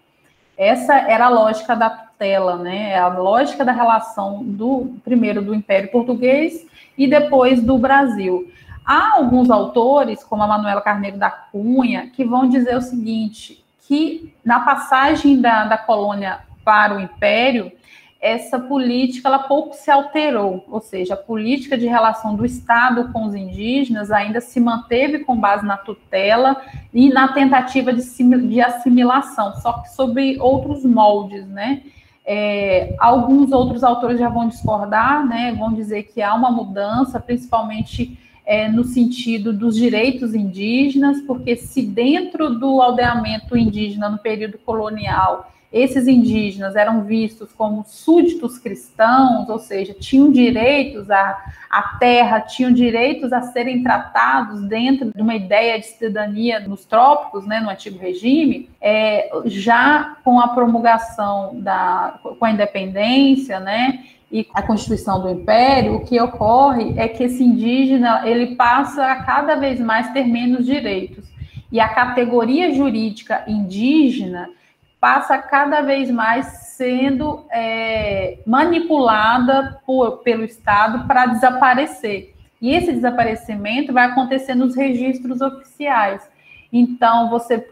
Essa 0.55 0.93
era 0.93 1.25
a 1.25 1.29
lógica 1.29 1.75
da 1.75 1.89
tutela, 2.21 2.55
né? 2.55 2.95
A 2.99 3.07
lógica 3.07 3.65
da 3.65 3.71
relação 3.71 4.43
do 4.43 4.93
primeiro 5.03 5.41
do 5.41 5.55
Império 5.55 5.89
Português 5.89 6.67
e 6.95 7.07
depois 7.07 7.63
do 7.63 7.79
Brasil. 7.79 8.51
Há 8.85 9.15
alguns 9.15 9.49
autores, 9.49 10.23
como 10.23 10.43
a 10.43 10.47
Manuela 10.47 10.81
Carneiro 10.81 11.17
da 11.17 11.31
Cunha, 11.31 12.11
que 12.15 12.23
vão 12.23 12.47
dizer 12.47 12.77
o 12.77 12.81
seguinte: 12.81 13.63
que 13.87 14.31
na 14.45 14.59
passagem 14.59 15.41
da, 15.41 15.65
da 15.65 15.79
colônia 15.79 16.41
para 16.63 16.95
o 16.95 16.99
Império, 16.99 17.71
essa 18.21 18.59
política 18.59 19.27
ela 19.27 19.39
pouco 19.39 19.73
se 19.73 19.89
alterou, 19.89 20.63
ou 20.69 20.79
seja, 20.79 21.15
a 21.15 21.17
política 21.17 21.75
de 21.75 21.87
relação 21.87 22.35
do 22.35 22.45
Estado 22.45 23.11
com 23.11 23.25
os 23.25 23.33
indígenas 23.33 24.11
ainda 24.11 24.39
se 24.39 24.59
manteve 24.59 25.19
com 25.19 25.35
base 25.35 25.65
na 25.65 25.75
tutela 25.75 26.61
e 26.93 27.09
na 27.09 27.29
tentativa 27.29 27.91
de, 27.91 28.03
de 28.47 28.61
assimilação, 28.61 29.55
só 29.55 29.73
que 29.81 29.89
sobre 29.89 30.39
outros 30.39 30.85
moldes, 30.85 31.47
né? 31.47 31.81
É, 32.25 32.95
alguns 32.99 33.51
outros 33.51 33.83
autores 33.83 34.19
já 34.19 34.29
vão 34.29 34.47
discordar, 34.47 35.27
né? 35.27 35.53
Vão 35.57 35.73
dizer 35.73 36.03
que 36.03 36.21
há 36.21 36.33
uma 36.33 36.51
mudança, 36.51 37.19
principalmente 37.19 38.17
é, 38.45 38.67
no 38.67 38.83
sentido 38.83 39.53
dos 39.53 39.75
direitos 39.75 40.33
indígenas, 40.33 41.21
porque 41.21 41.55
se 41.55 41.81
dentro 41.81 42.49
do 42.49 42.81
aldeamento 42.81 43.57
indígena 43.57 44.09
no 44.09 44.17
período 44.17 44.57
colonial 44.59 45.51
esses 45.71 46.05
indígenas 46.05 46.75
eram 46.75 47.03
vistos 47.05 47.53
como 47.53 47.85
súditos 47.85 48.57
cristãos, 48.57 49.47
ou 49.47 49.57
seja, 49.57 49.93
tinham 49.93 50.29
direitos 50.29 51.09
à, 51.09 51.41
à 51.69 51.97
terra, 51.97 52.41
tinham 52.41 52.73
direitos 52.73 53.31
a 53.31 53.41
serem 53.41 53.81
tratados 53.81 54.61
dentro 54.63 55.11
de 55.15 55.21
uma 55.21 55.33
ideia 55.33 55.79
de 55.79 55.85
cidadania 55.85 56.59
nos 56.59 56.83
trópicos, 56.83 57.47
né, 57.47 57.61
no 57.61 57.69
antigo 57.69 57.97
regime, 57.97 58.69
é, 58.81 59.29
já 59.45 60.17
com 60.25 60.41
a 60.41 60.49
promulgação 60.49 61.61
da, 61.61 62.19
com 62.37 62.43
a 62.43 62.51
independência, 62.51 63.57
né, 63.59 64.03
e 64.29 64.47
a 64.53 64.61
constituição 64.61 65.21
do 65.21 65.29
império, 65.29 65.95
o 65.95 66.05
que 66.05 66.19
ocorre 66.19 66.93
é 66.97 67.07
que 67.07 67.23
esse 67.23 67.43
indígena 67.43 68.23
ele 68.25 68.55
passa 68.55 69.05
a 69.05 69.23
cada 69.23 69.55
vez 69.55 69.79
mais 69.79 70.11
ter 70.11 70.25
menos 70.25 70.65
direitos. 70.65 71.29
E 71.69 71.79
a 71.79 71.89
categoria 71.89 72.73
jurídica 72.73 73.43
indígena 73.45 74.49
passa 75.01 75.35
cada 75.39 75.81
vez 75.81 76.11
mais 76.11 76.45
sendo 76.77 77.43
é, 77.51 78.37
manipulada 78.45 79.81
por, 79.83 80.19
pelo 80.19 80.43
Estado 80.45 81.07
para 81.07 81.25
desaparecer. 81.25 82.35
E 82.61 82.69
esse 82.75 82.93
desaparecimento 82.93 83.91
vai 83.91 84.05
acontecer 84.05 84.53
nos 84.53 84.75
registros 84.75 85.41
oficiais. 85.41 86.29
Então, 86.71 87.31
você 87.31 87.67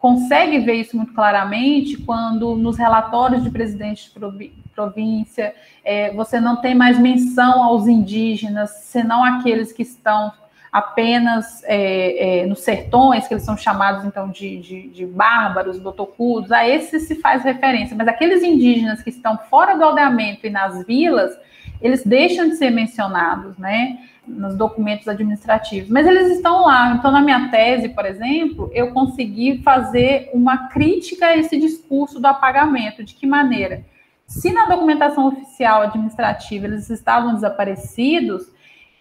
consegue 0.00 0.58
ver 0.58 0.74
isso 0.74 0.96
muito 0.96 1.14
claramente 1.14 1.96
quando 1.96 2.56
nos 2.56 2.76
relatórios 2.76 3.44
de 3.44 3.50
presidente 3.50 4.12
de 4.12 4.52
província 4.74 5.54
é, 5.84 6.12
você 6.12 6.40
não 6.40 6.56
tem 6.60 6.74
mais 6.74 6.98
menção 6.98 7.62
aos 7.62 7.86
indígenas, 7.86 8.70
senão 8.82 9.24
aqueles 9.24 9.72
que 9.72 9.82
estão 9.82 10.32
apenas 10.74 11.62
é, 11.66 12.40
é, 12.40 12.46
nos 12.46 12.58
sertões, 12.58 13.28
que 13.28 13.34
eles 13.34 13.44
são 13.44 13.56
chamados 13.56 14.04
então 14.04 14.28
de, 14.28 14.56
de, 14.56 14.88
de 14.88 15.06
bárbaros, 15.06 15.78
botocudos, 15.78 16.50
a 16.50 16.68
esses 16.68 17.06
se 17.06 17.14
faz 17.14 17.44
referência, 17.44 17.96
mas 17.96 18.08
aqueles 18.08 18.42
indígenas 18.42 19.00
que 19.00 19.10
estão 19.10 19.38
fora 19.38 19.76
do 19.76 19.84
aldeamento 19.84 20.48
e 20.48 20.50
nas 20.50 20.84
vilas, 20.84 21.30
eles 21.80 22.04
deixam 22.04 22.48
de 22.48 22.56
ser 22.56 22.70
mencionados, 22.70 23.56
né? 23.56 24.00
nos 24.26 24.56
documentos 24.56 25.06
administrativos, 25.06 25.88
mas 25.90 26.08
eles 26.08 26.32
estão 26.32 26.62
lá. 26.62 26.94
Então, 26.94 27.12
na 27.12 27.20
minha 27.20 27.50
tese, 27.50 27.90
por 27.90 28.04
exemplo, 28.06 28.68
eu 28.72 28.90
consegui 28.90 29.62
fazer 29.62 30.30
uma 30.32 30.68
crítica 30.70 31.26
a 31.26 31.36
esse 31.36 31.56
discurso 31.56 32.18
do 32.18 32.26
apagamento. 32.26 33.04
De 33.04 33.14
que 33.14 33.26
maneira? 33.26 33.84
Se 34.26 34.50
na 34.50 34.64
documentação 34.64 35.28
oficial 35.28 35.82
administrativa 35.82 36.66
eles 36.66 36.88
estavam 36.88 37.34
desaparecidos, 37.34 38.50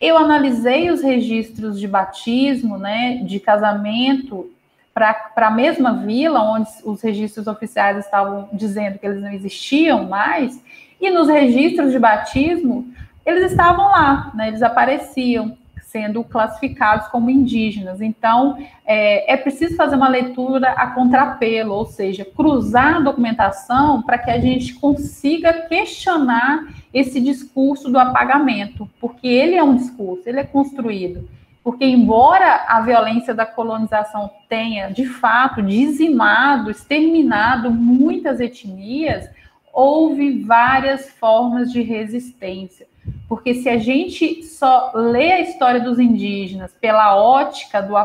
eu 0.05 0.17
analisei 0.17 0.91
os 0.91 1.01
registros 1.01 1.79
de 1.79 1.87
batismo, 1.87 2.77
né, 2.77 3.21
de 3.23 3.39
casamento, 3.39 4.51
para 4.93 5.31
a 5.37 5.49
mesma 5.49 5.93
vila, 5.93 6.43
onde 6.43 6.69
os 6.83 7.01
registros 7.01 7.47
oficiais 7.47 7.97
estavam 7.97 8.49
dizendo 8.51 8.99
que 8.99 9.05
eles 9.07 9.21
não 9.21 9.31
existiam 9.31 10.03
mais, 10.03 10.61
e 10.99 11.09
nos 11.09 11.29
registros 11.29 11.91
de 11.93 11.99
batismo, 11.99 12.85
eles 13.25 13.49
estavam 13.51 13.85
lá, 13.85 14.29
né, 14.35 14.49
eles 14.49 14.61
apareciam 14.61 15.57
sendo 15.93 16.23
classificados 16.23 17.07
como 17.09 17.29
indígenas. 17.29 18.01
Então, 18.01 18.57
é, 18.83 19.31
é 19.31 19.37
preciso 19.37 19.75
fazer 19.75 19.95
uma 19.95 20.09
leitura 20.09 20.71
a 20.71 20.87
contrapelo, 20.87 21.71
ou 21.75 21.85
seja, 21.85 22.25
cruzar 22.25 22.95
a 22.95 22.99
documentação 22.99 24.01
para 24.01 24.17
que 24.17 24.31
a 24.31 24.39
gente 24.39 24.73
consiga 24.73 25.53
questionar 25.53 26.67
esse 26.91 27.21
discurso 27.21 27.91
do 27.91 27.99
apagamento, 27.99 28.89
porque 28.99 29.27
ele 29.27 29.55
é 29.55 29.61
um 29.61 29.75
discurso, 29.75 30.27
ele 30.27 30.39
é 30.39 30.43
construído. 30.43 31.29
Porque, 31.63 31.85
embora 31.85 32.65
a 32.67 32.81
violência 32.81 33.33
da 33.33 33.45
colonização 33.45 34.31
tenha, 34.49 34.89
de 34.89 35.05
fato, 35.05 35.61
dizimado, 35.61 36.71
exterminado 36.71 37.69
muitas 37.69 38.39
etnias, 38.39 39.29
houve 39.71 40.41
várias 40.41 41.11
formas 41.11 41.71
de 41.71 41.83
resistência. 41.83 42.87
Porque 43.33 43.55
se 43.55 43.67
a 43.67 43.79
gente 43.79 44.43
só 44.43 44.91
lê 44.93 45.31
a 45.31 45.41
história 45.41 45.79
dos 45.79 45.97
indígenas 45.97 46.71
pela 46.79 47.15
ótica 47.15 47.81
do, 47.81 47.95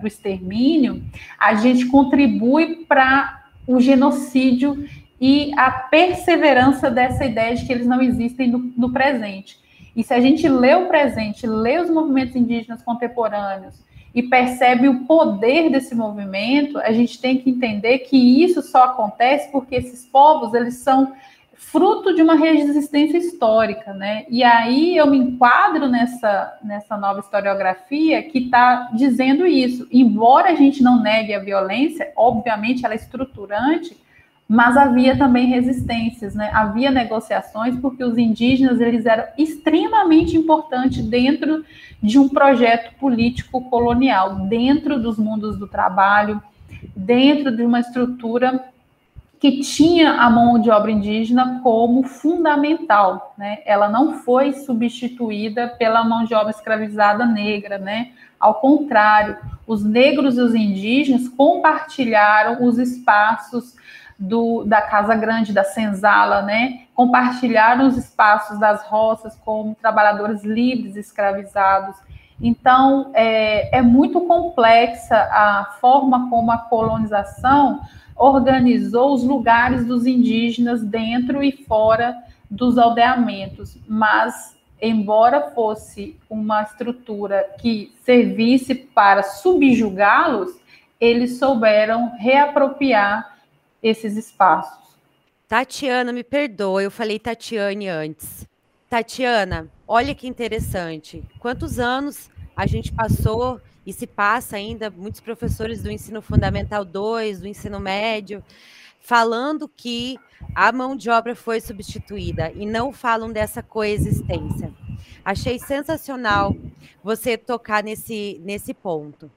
do 0.00 0.06
extermínio, 0.06 1.02
a 1.36 1.56
gente 1.56 1.86
contribui 1.86 2.84
para 2.86 3.46
o 3.66 3.80
genocídio 3.80 4.88
e 5.20 5.50
a 5.56 5.72
perseverança 5.72 6.88
dessa 6.88 7.24
ideia 7.24 7.56
de 7.56 7.66
que 7.66 7.72
eles 7.72 7.84
não 7.84 8.00
existem 8.00 8.46
no, 8.48 8.58
no 8.76 8.92
presente. 8.92 9.58
E 9.96 10.04
se 10.04 10.14
a 10.14 10.20
gente 10.20 10.48
lê 10.48 10.72
o 10.76 10.86
presente, 10.86 11.48
lê 11.48 11.80
os 11.80 11.90
movimentos 11.90 12.36
indígenas 12.36 12.80
contemporâneos 12.80 13.74
e 14.14 14.22
percebe 14.22 14.86
o 14.86 15.00
poder 15.00 15.68
desse 15.68 15.96
movimento, 15.96 16.78
a 16.78 16.92
gente 16.92 17.20
tem 17.20 17.38
que 17.38 17.50
entender 17.50 17.98
que 17.98 18.16
isso 18.16 18.62
só 18.62 18.84
acontece 18.84 19.50
porque 19.50 19.74
esses 19.74 20.06
povos 20.06 20.54
eles 20.54 20.76
são 20.76 21.12
fruto 21.60 22.14
de 22.14 22.22
uma 22.22 22.34
resistência 22.34 23.18
histórica, 23.18 23.92
né? 23.92 24.24
E 24.28 24.42
aí 24.42 24.96
eu 24.96 25.06
me 25.06 25.18
enquadro 25.18 25.86
nessa, 25.86 26.58
nessa 26.64 26.96
nova 26.96 27.20
historiografia 27.20 28.22
que 28.22 28.38
está 28.38 28.90
dizendo 28.94 29.46
isso. 29.46 29.86
Embora 29.92 30.50
a 30.50 30.54
gente 30.54 30.82
não 30.82 31.00
negue 31.00 31.34
a 31.34 31.38
violência, 31.38 32.12
obviamente 32.16 32.84
ela 32.84 32.94
é 32.94 32.96
estruturante, 32.96 33.96
mas 34.48 34.76
havia 34.76 35.16
também 35.16 35.46
resistências, 35.46 36.34
né? 36.34 36.50
Havia 36.52 36.90
negociações 36.90 37.78
porque 37.78 38.02
os 38.02 38.18
indígenas 38.18 38.80
eles 38.80 39.04
eram 39.06 39.24
extremamente 39.38 40.36
importantes 40.36 41.04
dentro 41.04 41.64
de 42.02 42.18
um 42.18 42.28
projeto 42.28 42.98
político 42.98 43.60
colonial, 43.68 44.46
dentro 44.46 44.98
dos 44.98 45.18
mundos 45.18 45.56
do 45.58 45.68
trabalho, 45.68 46.42
dentro 46.96 47.54
de 47.54 47.62
uma 47.62 47.80
estrutura 47.80 48.69
que 49.40 49.60
tinha 49.60 50.20
a 50.20 50.28
mão 50.28 50.58
de 50.58 50.70
obra 50.70 50.90
indígena 50.90 51.60
como 51.62 52.02
fundamental, 52.02 53.34
né? 53.38 53.60
Ela 53.64 53.88
não 53.88 54.18
foi 54.18 54.52
substituída 54.52 55.66
pela 55.78 56.04
mão 56.04 56.24
de 56.24 56.34
obra 56.34 56.50
escravizada 56.50 57.24
negra, 57.24 57.78
né? 57.78 58.10
Ao 58.38 58.56
contrário, 58.56 59.38
os 59.66 59.82
negros 59.82 60.36
e 60.36 60.42
os 60.42 60.54
indígenas 60.54 61.26
compartilharam 61.26 62.62
os 62.62 62.78
espaços 62.78 63.74
do, 64.18 64.62
da 64.64 64.82
Casa 64.82 65.14
Grande, 65.14 65.54
da 65.54 65.64
Senzala, 65.64 66.42
né? 66.42 66.82
Compartilharam 66.94 67.86
os 67.86 67.96
espaços 67.96 68.60
das 68.60 68.86
roças 68.88 69.34
como 69.42 69.74
trabalhadores 69.74 70.44
livres 70.44 70.96
escravizados. 70.96 71.96
Então, 72.38 73.10
é, 73.14 73.78
é 73.78 73.80
muito 73.80 74.20
complexa 74.20 75.16
a 75.16 75.76
forma 75.80 76.28
como 76.28 76.50
a 76.50 76.58
colonização 76.58 77.80
organizou 78.20 79.14
os 79.14 79.24
lugares 79.24 79.86
dos 79.86 80.04
indígenas 80.04 80.84
dentro 80.84 81.42
e 81.42 81.50
fora 81.50 82.14
dos 82.50 82.76
aldeamentos, 82.76 83.78
mas 83.88 84.54
embora 84.80 85.50
fosse 85.52 86.18
uma 86.28 86.62
estrutura 86.62 87.48
que 87.58 87.94
servisse 88.04 88.74
para 88.74 89.22
subjugá-los, 89.22 90.50
eles 91.00 91.38
souberam 91.38 92.12
reapropriar 92.18 93.38
esses 93.82 94.18
espaços. 94.18 94.78
Tatiana, 95.48 96.12
me 96.12 96.22
perdoa, 96.22 96.82
eu 96.82 96.90
falei 96.90 97.18
Tatiane 97.18 97.88
antes. 97.88 98.46
Tatiana, 98.88 99.66
olha 99.88 100.14
que 100.14 100.28
interessante. 100.28 101.22
Quantos 101.38 101.78
anos 101.78 102.28
a 102.54 102.66
gente 102.66 102.92
passou 102.92 103.58
e 103.90 103.92
se 103.92 104.06
passa 104.06 104.54
ainda, 104.54 104.88
muitos 104.88 105.20
professores 105.20 105.82
do 105.82 105.90
ensino 105.90 106.22
fundamental 106.22 106.84
2, 106.84 107.40
do 107.40 107.48
ensino 107.48 107.80
médio, 107.80 108.40
falando 109.00 109.68
que 109.68 110.16
a 110.54 110.70
mão 110.70 110.94
de 110.94 111.10
obra 111.10 111.34
foi 111.34 111.60
substituída 111.60 112.52
e 112.52 112.64
não 112.64 112.92
falam 112.92 113.32
dessa 113.32 113.64
coexistência. 113.64 114.72
Achei 115.24 115.58
sensacional 115.58 116.56
você 117.02 117.36
tocar 117.36 117.82
nesse, 117.82 118.40
nesse 118.44 118.72
ponto. 118.72 119.28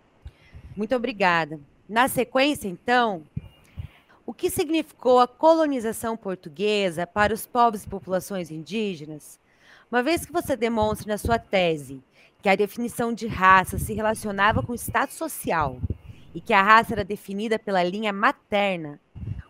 Muito 0.78 0.96
obrigada. 0.96 1.60
Na 1.89 2.08
sequência, 2.08 2.68
então, 2.68 3.24
o 4.24 4.36
que 4.36 4.52
significou 4.52 5.20
a 5.20 5.28
colonização 5.28 6.16
portuguesa 6.16 7.08
para 7.08 7.34
os 7.34 7.48
povos 7.48 7.86
e 7.86 7.89
populações 7.89 8.52
indígenas? 8.52 9.39
Uma 9.92 10.04
vez 10.04 10.28
que 10.28 10.32
você 10.32 10.56
demonstra 10.56 11.12
na 11.12 11.18
sua 11.18 11.39
tese 11.39 12.04
que 12.44 12.50
a 12.50 12.56
definição 12.58 13.14
de 13.14 13.26
raça 13.26 13.80
se 13.80 13.94
relacionava 13.94 14.62
com 14.62 14.74
o 14.74 14.76
status 14.76 15.16
social 15.16 15.78
e 16.36 16.42
que 16.42 16.52
a 16.52 16.62
raça 16.62 16.94
era 16.94 17.06
definida 17.06 17.58
pela 17.58 17.82
linha 17.82 18.12
materna, 18.12 19.00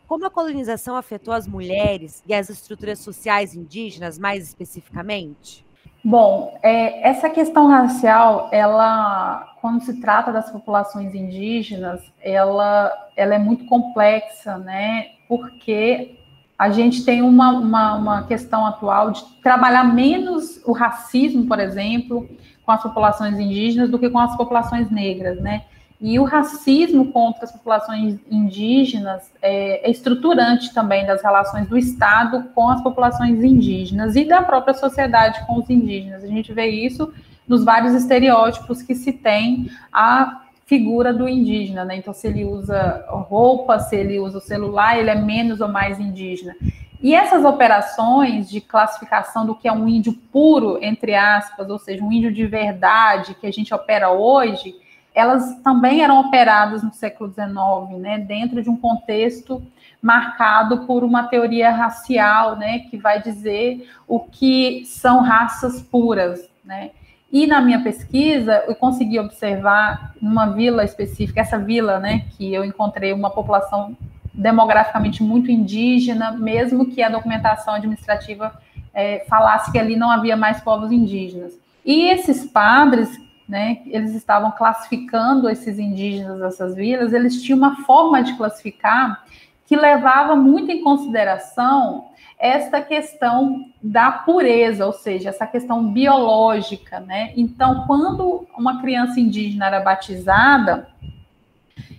como 0.08 0.28
a 0.28 0.30
colonização 0.30 0.96
afetou 0.96 1.34
as 1.34 1.48
mulheres 1.48 2.24
e 2.28 2.36
as 2.36 2.52
estruturas 2.52 3.00
sociais 3.00 3.56
indígenas 3.56 4.20
mais 4.20 4.44
especificamente? 4.44 5.66
Bom, 6.04 6.60
é, 6.62 7.10
essa 7.10 7.32
questão 7.32 7.68
racial, 7.68 8.50
ela, 8.52 9.56
quando 9.60 9.82
se 9.82 10.00
trata 10.00 10.32
das 10.32 10.52
populações 10.52 11.16
indígenas, 11.16 12.00
ela, 12.22 12.94
ela 13.18 13.34
é 13.34 13.40
muito 13.40 13.66
complexa, 13.66 14.60
né? 14.60 15.08
Porque 15.28 16.20
a 16.60 16.70
gente 16.70 17.04
tem 17.04 17.24
uma, 17.24 17.52
uma, 17.54 17.96
uma 17.96 18.28
questão 18.28 18.68
atual 18.68 19.12
de 19.12 19.24
trabalhar 19.42 19.84
menos 19.84 20.62
o 20.64 20.74
racismo, 20.74 21.48
por 21.48 21.60
exemplo, 21.60 22.30
com 22.66 22.72
as 22.72 22.82
populações 22.82 23.40
indígenas 23.40 23.90
do 23.90 24.00
que 24.00 24.10
com 24.10 24.20
as 24.20 24.36
populações 24.36 24.90
negras, 24.90 25.40
né? 25.40 25.64
E 26.00 26.20
o 26.20 26.26
racismo 26.26 27.14
contra 27.14 27.46
as 27.46 27.52
populações 27.52 28.20
indígenas 28.30 29.32
é, 29.42 29.88
é, 29.88 29.90
estruturante 29.90 30.74
também 30.74 31.06
das 31.06 31.22
relações 31.22 31.66
do 31.68 31.78
Estado 31.78 32.50
com 32.54 32.70
as 32.70 32.82
populações 32.82 33.42
indígenas 33.42 34.16
e 34.18 34.26
da 34.26 34.42
própria 34.42 34.74
sociedade 34.74 35.46
com 35.46 35.60
os 35.60 35.70
indígenas. 35.70 36.24
A 36.24 36.28
gente 36.28 36.52
vê 36.52 36.68
isso 36.68 37.14
nos 37.48 37.64
vários 37.64 37.94
estereótipos 37.94 38.82
que 38.82 38.96
se 38.96 39.14
tem 39.14 39.70
a 39.94 40.42
figura 40.66 41.14
do 41.14 41.28
indígena, 41.28 41.86
né? 41.86 41.96
Então, 41.96 42.14
se 42.14 42.28
ele 42.28 42.44
usa 42.44 43.06
roupa, 43.10 43.80
se 43.80 43.96
ele 43.96 44.20
usa 44.20 44.40
o 44.40 44.42
celular, 44.42 44.98
ele 44.98 45.10
é 45.10 45.16
menos 45.16 45.62
ou 45.62 45.68
mais 45.68 46.00
indígena. 46.00 46.56
E 47.04 47.14
essas 47.14 47.44
operações 47.44 48.50
de 48.50 48.62
classificação 48.62 49.46
do 49.46 49.54
que 49.54 49.68
é 49.68 49.74
um 49.74 49.90
índio 49.90 50.14
puro, 50.32 50.80
entre 50.82 51.14
aspas, 51.14 51.70
ou 51.70 51.78
seja, 51.78 52.02
um 52.02 52.10
índio 52.10 52.34
de 52.34 52.48
verdade 52.48 53.36
que 53.36 53.46
a 53.46 53.52
gente 53.52 53.74
opera 53.74 54.10
hoje, 54.10 54.74
elas 55.14 55.54
também 55.62 56.02
eram 56.02 56.22
operadas 56.22 56.82
no 56.82 56.94
século 56.94 57.30
XIX, 57.30 58.00
né, 58.00 58.20
dentro 58.20 58.64
de 58.64 58.70
um 58.70 58.78
contexto 58.78 59.62
marcado 60.02 60.86
por 60.86 61.04
uma 61.04 61.24
teoria 61.24 61.72
racial, 61.72 62.56
né, 62.56 62.80
que 62.90 62.96
vai 62.96 63.22
dizer 63.22 63.86
o 64.08 64.22
que 64.22 64.86
são 64.86 65.22
raças 65.22 65.82
puras, 65.82 66.50
né. 66.64 66.92
E 67.30 67.46
na 67.46 67.60
minha 67.60 67.84
pesquisa, 67.84 68.64
eu 68.66 68.76
consegui 68.76 69.20
observar 69.20 70.14
numa 70.22 70.46
vila 70.46 70.86
específica, 70.86 71.42
essa 71.42 71.58
vila, 71.60 72.00
né, 72.00 72.26
que 72.38 72.54
eu 72.54 72.64
encontrei 72.64 73.12
uma 73.12 73.30
população 73.30 73.94
demograficamente 74.34 75.22
muito 75.22 75.52
indígena, 75.52 76.32
mesmo 76.32 76.88
que 76.88 77.04
a 77.04 77.10
documentação 77.10 77.76
administrativa 77.76 78.60
é, 78.94 79.26
falasse 79.30 79.72
que 79.72 79.78
ali 79.78 79.96
não 79.96 80.10
havia 80.10 80.36
mais 80.36 80.60
povos 80.62 80.92
indígenas. 80.92 81.54
E 81.86 82.10
esses 82.10 82.46
padres, 82.46 83.10
né, 83.48 83.82
eles 83.86 84.16
estavam 84.16 84.52
classificando 84.52 85.50
esses 85.50 85.78
indígenas 85.78 86.40
dessas 86.40 86.76
vilas, 86.76 87.14
eles 87.14 87.42
tinham 87.42 87.58
uma 87.58 87.84
forma 87.84 88.24
de 88.24 88.36
classificar 88.36 89.24
que 89.66 89.76
levava 89.76 90.36
muito 90.36 90.72
em 90.72 90.84
consideração 90.84 92.06
esta 92.40 92.82
questão 92.82 93.72
da 93.82 94.12
pureza, 94.12 94.86
ou 94.86 94.92
seja, 94.92 95.30
essa 95.30 95.48
questão 95.48 95.92
biológica, 95.94 97.00
né? 97.00 97.32
Então, 97.38 97.86
quando 97.88 98.46
uma 98.58 98.82
criança 98.82 99.20
indígena 99.20 99.68
era 99.68 99.80
batizada, 99.80 100.88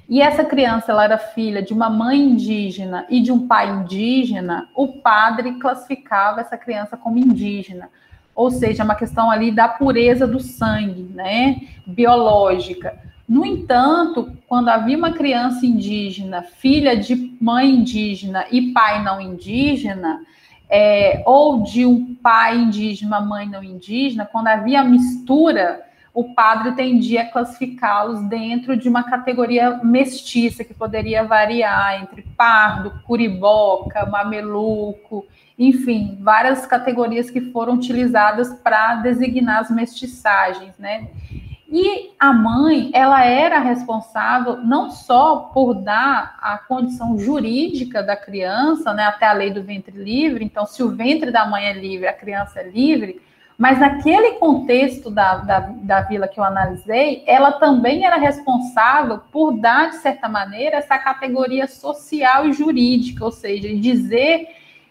e 0.09 0.20
essa 0.20 0.44
criança 0.44 0.92
ela 0.92 1.05
era 1.05 1.18
filha 1.18 1.62
de 1.62 1.73
uma 1.73 1.88
mãe 1.88 2.20
indígena 2.20 3.07
e 3.09 3.20
de 3.20 3.33
um 3.33 3.47
pai 3.47 3.70
indígena, 3.70 4.68
o 4.75 4.88
padre 4.88 5.55
classificava 5.59 6.40
essa 6.40 6.59
criança 6.59 6.97
como 6.97 7.18
indígena. 7.18 7.88
Ou 8.35 8.51
seja, 8.51 8.83
é 8.83 8.85
uma 8.85 8.97
questão 8.97 9.31
ali 9.31 9.51
da 9.51 9.68
pureza 9.68 10.27
do 10.27 10.40
sangue, 10.40 11.05
né? 11.14 11.57
Biológica. 11.87 12.99
No 13.27 13.47
entanto, 13.47 14.37
quando 14.47 14.68
havia 14.68 14.99
uma 14.99 15.12
criança 15.12 15.64
indígena, 15.64 16.42
filha 16.42 16.94
de 16.97 17.37
mãe 17.40 17.70
indígena 17.70 18.44
e 18.51 18.73
pai 18.73 19.03
não 19.03 19.20
indígena, 19.20 20.20
é, 20.68 21.23
ou 21.25 21.62
de 21.62 21.87
um 21.87 22.14
pai 22.16 22.59
indígena, 22.59 23.20
mãe 23.20 23.49
não 23.49 23.62
indígena, 23.62 24.27
quando 24.27 24.49
havia 24.49 24.85
mistura, 24.85 25.81
o 26.14 26.33
padre 26.33 26.72
tendia 26.72 27.22
a 27.22 27.29
classificá-los 27.29 28.22
dentro 28.29 28.77
de 28.77 28.88
uma 28.88 29.03
categoria 29.03 29.81
mestiça, 29.83 30.62
que 30.62 30.72
poderia 30.72 31.24
variar 31.24 32.00
entre 32.00 32.22
pardo, 32.37 33.03
curiboca, 33.05 34.07
mameluco, 34.07 35.27
enfim, 35.59 36.16
várias 36.20 36.64
categorias 36.66 37.31
que 37.31 37.40
foram 37.50 37.74
utilizadas 37.74 38.55
para 38.62 38.94
designar 38.96 39.59
as 39.59 39.70
mestiçagens, 39.72 40.79
né? 40.79 41.09
E 41.68 42.12
a 42.20 42.33
mãe, 42.33 42.90
ela 42.94 43.24
era 43.24 43.59
responsável 43.59 44.59
não 44.59 44.90
só 44.90 45.50
por 45.53 45.74
dar 45.74 46.38
a 46.40 46.57
condição 46.57 47.18
jurídica 47.18 48.00
da 48.00 48.16
criança, 48.16 48.94
né, 48.94 49.07
até 49.07 49.27
a 49.27 49.33
lei 49.33 49.50
do 49.50 49.64
ventre 49.64 49.96
livre, 49.98 50.44
então 50.44 50.66
se 50.66 50.85
o 50.85 50.94
ventre 50.94 51.33
da 51.33 51.44
mãe 51.44 51.64
é 51.64 51.72
livre, 51.72 52.07
a 52.07 52.12
criança 52.12 52.61
é 52.61 52.68
livre, 52.68 53.20
mas 53.57 53.79
naquele 53.79 54.33
contexto 54.33 55.11
da, 55.11 55.37
da, 55.37 55.61
da 55.61 56.01
vila 56.03 56.27
que 56.27 56.40
eu 56.40 56.45
analisei, 56.45 57.23
ela 57.27 57.53
também 57.53 58.05
era 58.05 58.17
responsável 58.17 59.21
por 59.31 59.53
dar, 59.53 59.90
de 59.90 59.97
certa 59.97 60.29
maneira, 60.29 60.77
essa 60.77 60.99
categoria 60.99 61.69
social 61.69 62.47
e 62.47 62.53
jurídica, 62.53 63.25
ou 63.25 63.31
seja, 63.31 63.69
dizer 63.77 64.49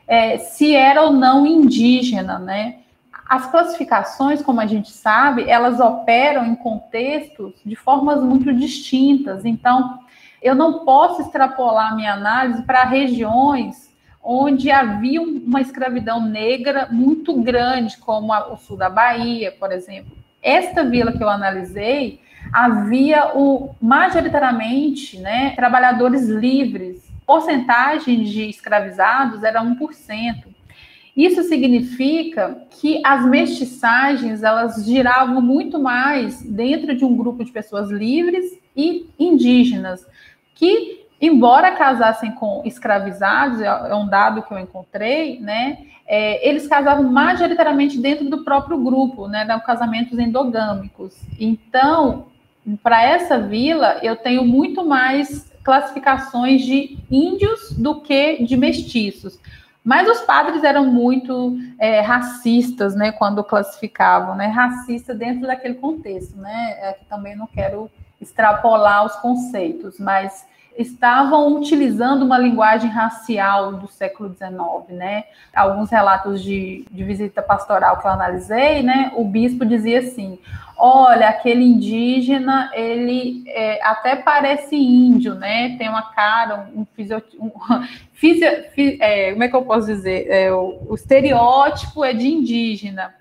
é, 0.08 0.38
se 0.38 0.76
era 0.76 1.04
ou 1.04 1.12
não 1.12 1.46
indígena, 1.46 2.40
né? 2.40 2.80
As 3.28 3.50
classificações, 3.50 4.42
como 4.42 4.60
a 4.62 4.66
gente 4.66 4.92
sabe, 4.92 5.50
elas 5.50 5.80
operam 5.80 6.46
em 6.46 6.56
contextos 6.56 7.54
de 7.66 7.76
formas 7.76 8.22
muito 8.22 8.54
distintas. 8.54 9.46
Então, 9.46 10.00
eu 10.42 10.54
não 10.54 10.86
posso 10.86 11.22
extrapolar 11.22 11.96
minha 11.96 12.14
análise 12.14 12.64
para 12.64 12.84
regiões 12.84 13.93
onde 14.24 14.72
havia 14.72 15.22
uma 15.22 15.60
escravidão 15.60 16.26
negra 16.26 16.88
muito 16.90 17.34
grande, 17.42 17.98
como 17.98 18.34
o 18.34 18.56
sul 18.58 18.78
da 18.78 18.90
Bahia, 18.90 19.52
por 19.60 19.72
exemplo. 19.72 20.16
Esta 20.42 20.84
vila 20.84 21.12
que 21.12 21.24
eu 21.24 21.30
analisei, 21.30 22.22
havia 22.52 23.36
o 23.36 23.76
majoritariamente, 23.82 25.20
né, 25.20 25.52
trabalhadores 25.56 26.28
livres. 26.28 27.04
Porcentagem 27.26 28.24
de 28.24 28.50
escravizados 28.50 29.44
era 29.44 29.62
1%. 29.62 30.54
Isso 31.16 31.44
significa 31.44 32.66
que 32.72 33.00
as 33.06 33.26
mestiçagens 33.26 34.42
elas 34.42 34.84
giravam 34.84 35.42
muito 35.42 35.80
mais 35.80 36.42
dentro 36.42 36.96
de 36.96 37.06
um 37.06 37.16
grupo 37.16 37.44
de 37.44 37.52
pessoas 37.52 37.92
livres 37.92 38.60
e 38.76 39.06
indígenas, 39.20 40.06
que 40.56 41.03
embora 41.26 41.72
casassem 41.72 42.32
com 42.34 42.62
escravizados, 42.66 43.62
é, 43.62 43.66
é 43.66 43.96
um 43.96 44.08
dado 44.08 44.42
que 44.42 44.54
eu 44.54 44.60
encontrei, 44.60 45.40
né? 45.40 45.78
É, 46.06 46.48
eles 46.48 46.68
casavam 46.68 47.04
majoritariamente 47.04 47.98
dentro 47.98 48.30
do 48.30 48.44
próprio 48.44 48.78
grupo, 48.78 49.28
né? 49.28 49.48
Casamentos 49.66 50.20
endogâmicos. 50.20 51.16
Então, 51.40 52.26
para 52.84 53.02
essa 53.02 53.40
vila, 53.40 54.00
eu 54.04 54.18
tenho 54.18 54.44
muito 54.44 54.86
mais 54.86 55.50
classificações 55.64 56.62
de 56.66 56.98
índios 57.10 57.72
do 57.72 58.02
que 58.02 58.44
de 58.44 58.58
mestiços. 58.58 59.40
Mas 59.82 60.08
os 60.10 60.22
padres 60.22 60.62
eram 60.64 60.86
muito 60.86 61.58
é, 61.80 62.02
racistas, 62.02 62.96
né, 62.96 63.12
quando 63.12 63.44
classificavam, 63.44 64.36
né, 64.36 64.48
racista 64.48 65.14
dentro 65.14 65.46
daquele 65.46 65.76
contexto, 65.76 66.38
né, 66.38 66.72
é 66.80 66.98
também 67.10 67.36
não 67.36 67.48
quero 67.48 67.92
extrapolar 68.22 69.06
os 69.06 69.16
conceitos, 69.18 70.00
mas 70.00 70.46
estavam 70.78 71.56
utilizando 71.56 72.24
uma 72.24 72.38
linguagem 72.38 72.90
racial 72.90 73.74
do 73.74 73.88
século 73.88 74.30
XIX, 74.30 74.98
né? 74.98 75.26
Alguns 75.54 75.90
relatos 75.90 76.42
de, 76.42 76.86
de 76.92 77.04
visita 77.04 77.42
pastoral 77.42 78.00
que 78.00 78.08
eu 78.08 78.12
analisei, 78.12 78.84
né? 78.84 79.12
O 79.16 79.24
bispo 79.24 79.66
dizia 79.66 80.00
assim: 80.00 80.40
olha, 80.78 81.30
aquele 81.30 81.64
indígena, 81.64 82.72
ele 82.74 83.44
é, 83.48 83.80
até 83.86 84.16
parece 84.16 84.76
índio, 84.76 85.36
né? 85.36 85.78
Tem 85.78 85.90
uma 85.90 86.12
cara, 86.14 86.70
um, 86.76 86.86
fisio, 86.96 87.22
um 87.40 87.52
fisio, 88.14 88.48
é, 89.00 89.32
como 89.32 89.44
é 89.44 89.48
que 89.48 89.56
eu 89.56 89.64
posso 89.64 89.88
dizer? 89.88 90.28
É, 90.30 90.52
o, 90.52 90.80
o 90.90 90.96
estereótipo 90.96 92.04
é 92.04 92.14
de 92.14 92.28
indígena 92.28 93.14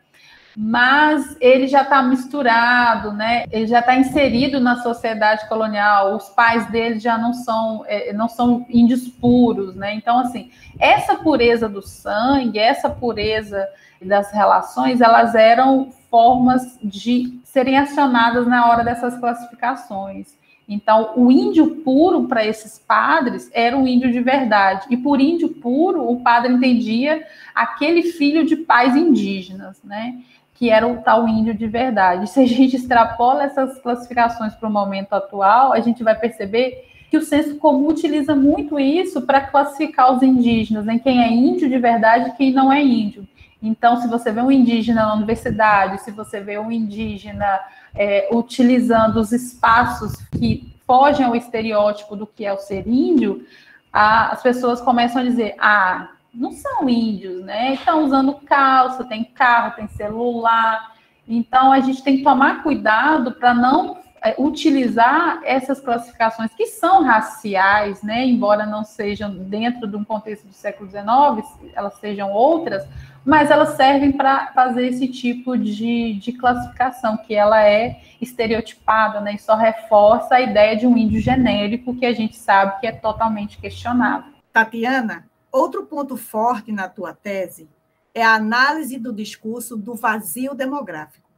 mas 0.57 1.37
ele 1.41 1.67
já 1.67 1.83
está 1.83 2.03
misturado, 2.03 3.13
né? 3.13 3.45
Ele 3.51 3.67
já 3.67 3.81
está 3.81 3.97
inserido 3.97 4.61
na 4.61 4.77
sociedade 4.83 5.49
colonial. 5.49 6.15
Os 6.17 6.29
pais 6.29 6.71
dele 6.71 6.99
já 6.99 7.17
não 7.17 7.33
são 7.33 7.85
é, 7.87 8.13
não 8.13 8.29
são 8.29 8.67
índios 8.69 9.09
puros, 9.09 9.75
né? 9.75 9.95
Então, 9.95 10.19
assim, 10.19 10.51
essa 10.79 11.17
pureza 11.17 11.69
do 11.69 11.81
sangue, 11.81 12.59
essa 12.59 12.91
pureza 12.91 13.67
das 14.01 14.31
relações, 14.33 15.01
elas 15.01 15.35
eram 15.35 15.91
formas 16.11 16.79
de 16.83 17.41
serem 17.45 17.79
acionadas 17.79 18.47
na 18.47 18.69
hora 18.69 18.85
dessas 18.85 19.17
classificações. 19.19 20.37
Então, 20.69 21.13
o 21.17 21.31
índio 21.31 21.77
puro 21.77 22.27
para 22.29 22.47
esses 22.47 22.79
padres 22.79 23.51
era 23.53 23.77
o 23.77 23.87
índio 23.87 24.13
de 24.13 24.21
verdade. 24.21 24.87
E 24.91 24.97
por 24.97 25.21
índio 25.21 25.49
puro, 25.49 26.09
o 26.09 26.21
padre 26.23 26.53
entendia 26.53 27.27
aquele 27.55 28.03
filho 28.03 28.45
de 28.45 28.57
pais 28.57 28.97
indígenas, 28.97 29.83
né? 29.83 30.19
Que 30.55 30.71
era 30.71 30.87
o 30.87 30.99
tal 31.03 31.27
índio 31.27 31.55
de 31.55 31.67
verdade. 31.67 32.29
Se 32.29 32.41
a 32.41 32.47
gente 32.47 32.77
extrapola 32.77 33.45
essas 33.45 33.79
classificações 33.81 34.55
para 34.55 34.69
o 34.69 34.73
momento 34.73 35.13
atual, 35.13 35.73
a 35.73 35.81
gente 35.81 36.03
vai 36.03 36.15
perceber 36.15 36.89
que 37.11 37.17
o 37.17 37.23
senso 37.23 37.57
comum 37.57 37.89
utiliza 37.89 38.35
muito 38.35 38.81
isso 38.81 39.23
para 39.23 39.41
classificar 39.41 40.15
os 40.15 40.23
indígenas 40.23 40.89
em 40.89 40.99
quem 40.99 41.23
é 41.23 41.31
índio 41.31 41.69
de 41.69 41.79
verdade 41.79 42.31
e 42.31 42.33
quem 42.33 42.53
não 42.53 42.73
é 42.73 42.83
índio. 42.83 43.29
Então, 43.63 44.01
se 44.01 44.09
você 44.09 44.33
vê 44.33 44.41
um 44.41 44.51
indígena 44.51 45.07
na 45.07 45.15
universidade, 45.15 46.01
se 46.03 46.11
você 46.11 46.41
vê 46.41 46.59
um 46.59 46.73
indígena 46.73 47.61
é, 47.95 48.29
utilizando 48.33 49.19
os 49.19 49.31
espaços 49.31 50.17
que 50.39 50.75
fogem 50.87 51.25
ao 51.25 51.37
estereótipo 51.37 52.17
do 52.17 52.27
que 52.27 52.45
é 52.45 52.53
o 52.53 52.59
ser 52.59 52.89
índio, 52.89 53.47
a, 53.93 54.33
as 54.33 54.43
pessoas 54.43 54.81
começam 54.81 55.21
a 55.21 55.25
dizer: 55.25 55.55
ah, 55.61 56.09
não 56.35 56.53
são 56.53 56.89
índios, 56.89 57.45
né? 57.45 57.75
Estão 57.75 58.05
usando 58.05 58.35
calça, 58.35 59.05
tem 59.05 59.25
carro, 59.25 59.77
tem 59.77 59.89
celular. 59.89 60.95
Então 61.29 61.73
a 61.73 61.81
gente 61.81 62.03
tem 62.03 62.19
que 62.19 62.25
tomar 62.25 62.63
cuidado 62.63 63.33
para 63.33 63.53
não 63.55 63.99
é, 64.25 64.35
utilizar 64.39 65.41
essas 65.45 65.81
classificações 65.81 66.53
que 66.55 66.67
são 66.67 67.03
raciais, 67.03 68.03
né? 68.03 68.25
Embora 68.25 68.65
não 68.65 68.85
sejam 68.85 69.31
dentro 69.35 69.87
de 69.87 69.97
um 69.97 70.05
contexto 70.05 70.47
do 70.47 70.55
século 70.55 70.89
XIX, 70.89 71.73
elas 71.75 71.95
sejam 71.95 72.31
outras, 72.31 72.87
mas 73.25 73.51
elas 73.51 73.71
servem 73.71 74.13
para 74.13 74.49
fazer 74.53 74.87
esse 74.87 75.09
tipo 75.09 75.57
de, 75.57 76.15
de 76.15 76.33
classificação, 76.33 77.17
que 77.17 77.35
ela 77.35 77.63
é 77.63 78.01
estereotipada, 78.21 79.21
né? 79.21 79.35
E 79.35 79.39
só 79.39 79.55
reforça 79.55 80.37
a 80.37 80.41
ideia 80.41 80.77
de 80.77 80.87
um 80.87 80.97
índio 80.97 81.21
genérico 81.21 81.95
que 81.95 82.07
a 82.07 82.13
gente 82.13 82.37
sabe 82.37 82.81
que 82.81 82.87
é 82.87 82.93
totalmente 82.93 83.59
questionável. 83.59 84.33
Tatiana, 84.53 85.25
Outro 85.53 85.85
ponto 85.85 86.17
forte 86.17 86.73
na 86.73 86.89
tua 86.89 87.13
tese 87.13 87.69
é 88.15 88.23
a 88.23 88.35
análise 88.35 88.99
do 88.99 89.13
discurso 89.13 89.77
do 89.77 89.95
vazio 89.95 90.55
demográfico, 90.55 91.29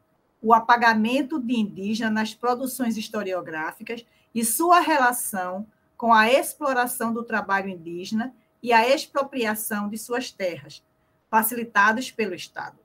o 0.40 0.54
apagamento 0.54 1.40
de 1.40 1.58
indígena 1.58 2.10
nas 2.10 2.32
produções 2.32 2.96
historiográficas 2.96 4.06
e 4.32 4.44
sua 4.44 4.78
relação 4.78 5.66
com 5.96 6.12
a 6.12 6.30
exploração 6.30 7.12
do 7.12 7.24
trabalho 7.24 7.68
indígena 7.68 8.32
e 8.62 8.72
a 8.72 8.88
expropriação 8.88 9.88
de 9.88 9.98
suas 9.98 10.30
terras, 10.30 10.80
facilitadas 11.28 12.12
pelo 12.12 12.34
Estado. 12.34 12.78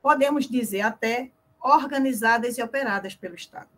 Podemos 0.00 0.46
dizer 0.46 0.82
até 0.82 1.32
organizadas 1.60 2.56
e 2.56 2.62
operadas 2.62 3.16
pelo 3.16 3.34
Estado. 3.34 3.68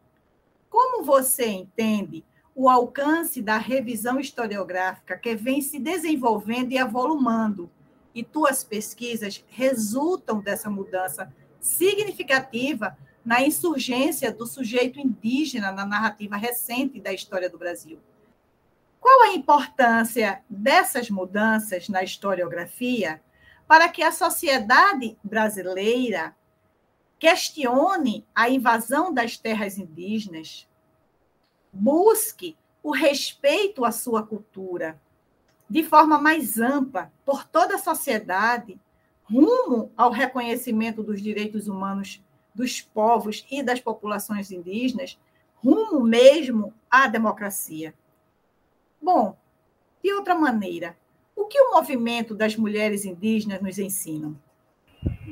Como 0.68 1.02
você 1.02 1.46
entende 1.46 2.22
o 2.60 2.68
alcance 2.68 3.40
da 3.40 3.56
revisão 3.56 4.20
historiográfica 4.20 5.16
que 5.16 5.34
vem 5.34 5.62
se 5.62 5.78
desenvolvendo 5.78 6.72
e 6.72 6.76
avolumando, 6.76 7.70
e 8.14 8.22
tuas 8.22 8.62
pesquisas 8.62 9.42
resultam 9.48 10.42
dessa 10.42 10.68
mudança 10.68 11.34
significativa 11.58 12.98
na 13.24 13.40
insurgência 13.40 14.30
do 14.30 14.46
sujeito 14.46 15.00
indígena 15.00 15.72
na 15.72 15.86
narrativa 15.86 16.36
recente 16.36 17.00
da 17.00 17.14
história 17.14 17.48
do 17.48 17.56
Brasil. 17.56 17.98
Qual 19.00 19.22
a 19.22 19.32
importância 19.32 20.42
dessas 20.46 21.08
mudanças 21.08 21.88
na 21.88 22.02
historiografia 22.02 23.22
para 23.66 23.88
que 23.88 24.02
a 24.02 24.12
sociedade 24.12 25.16
brasileira 25.24 26.36
questione 27.18 28.26
a 28.34 28.50
invasão 28.50 29.14
das 29.14 29.38
terras 29.38 29.78
indígenas, 29.78 30.68
busque 31.72 32.56
o 32.82 32.92
respeito 32.92 33.84
à 33.84 33.92
sua 33.92 34.22
cultura 34.22 35.00
de 35.70 35.84
forma 35.84 36.20
mais 36.20 36.58
ampla 36.58 37.12
por 37.24 37.46
toda 37.46 37.76
a 37.76 37.78
sociedade, 37.78 38.78
rumo 39.22 39.92
ao 39.96 40.10
reconhecimento 40.10 41.00
dos 41.00 41.22
direitos 41.22 41.68
humanos 41.68 42.20
dos 42.52 42.80
povos 42.80 43.46
e 43.48 43.62
das 43.62 43.80
populações 43.80 44.50
indígenas, 44.50 45.16
rumo 45.54 46.00
mesmo 46.00 46.74
à 46.90 47.06
democracia. 47.06 47.94
Bom, 49.00 49.36
de 50.02 50.12
outra 50.12 50.34
maneira, 50.34 50.96
o 51.36 51.44
que 51.44 51.60
o 51.60 51.74
movimento 51.74 52.34
das 52.34 52.56
mulheres 52.56 53.04
indígenas 53.04 53.62
nos 53.62 53.78
ensina? 53.78 54.34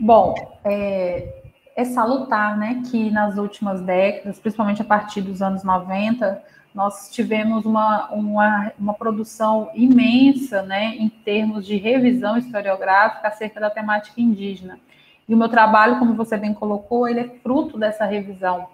Bom, 0.01 0.35
é, 0.64 1.48
é 1.79 1.85
salutar 1.85 2.59
né, 2.59 2.83
que 2.91 3.09
nas 3.09 3.38
últimas 3.38 3.81
décadas, 3.81 4.41
principalmente 4.41 4.83
a 4.83 4.85
partir 4.85 5.21
dos 5.21 5.41
anos 5.41 5.62
90, 5.62 6.43
nós 6.75 7.09
tivemos 7.09 7.64
uma, 7.64 8.09
uma, 8.09 8.73
uma 8.77 8.95
produção 8.95 9.71
imensa 9.73 10.61
né, 10.62 10.97
em 10.97 11.09
termos 11.09 11.64
de 11.64 11.77
revisão 11.77 12.37
historiográfica 12.37 13.29
acerca 13.29 13.61
da 13.61 13.71
temática 13.71 14.21
indígena. 14.21 14.77
E 15.29 15.33
o 15.33 15.37
meu 15.37 15.49
trabalho, 15.49 16.01
como 16.01 16.14
você 16.14 16.37
bem 16.37 16.53
colocou, 16.53 17.07
ele 17.07 17.21
é 17.21 17.29
fruto 17.45 17.79
dessa 17.79 18.05
revisão. 18.05 18.67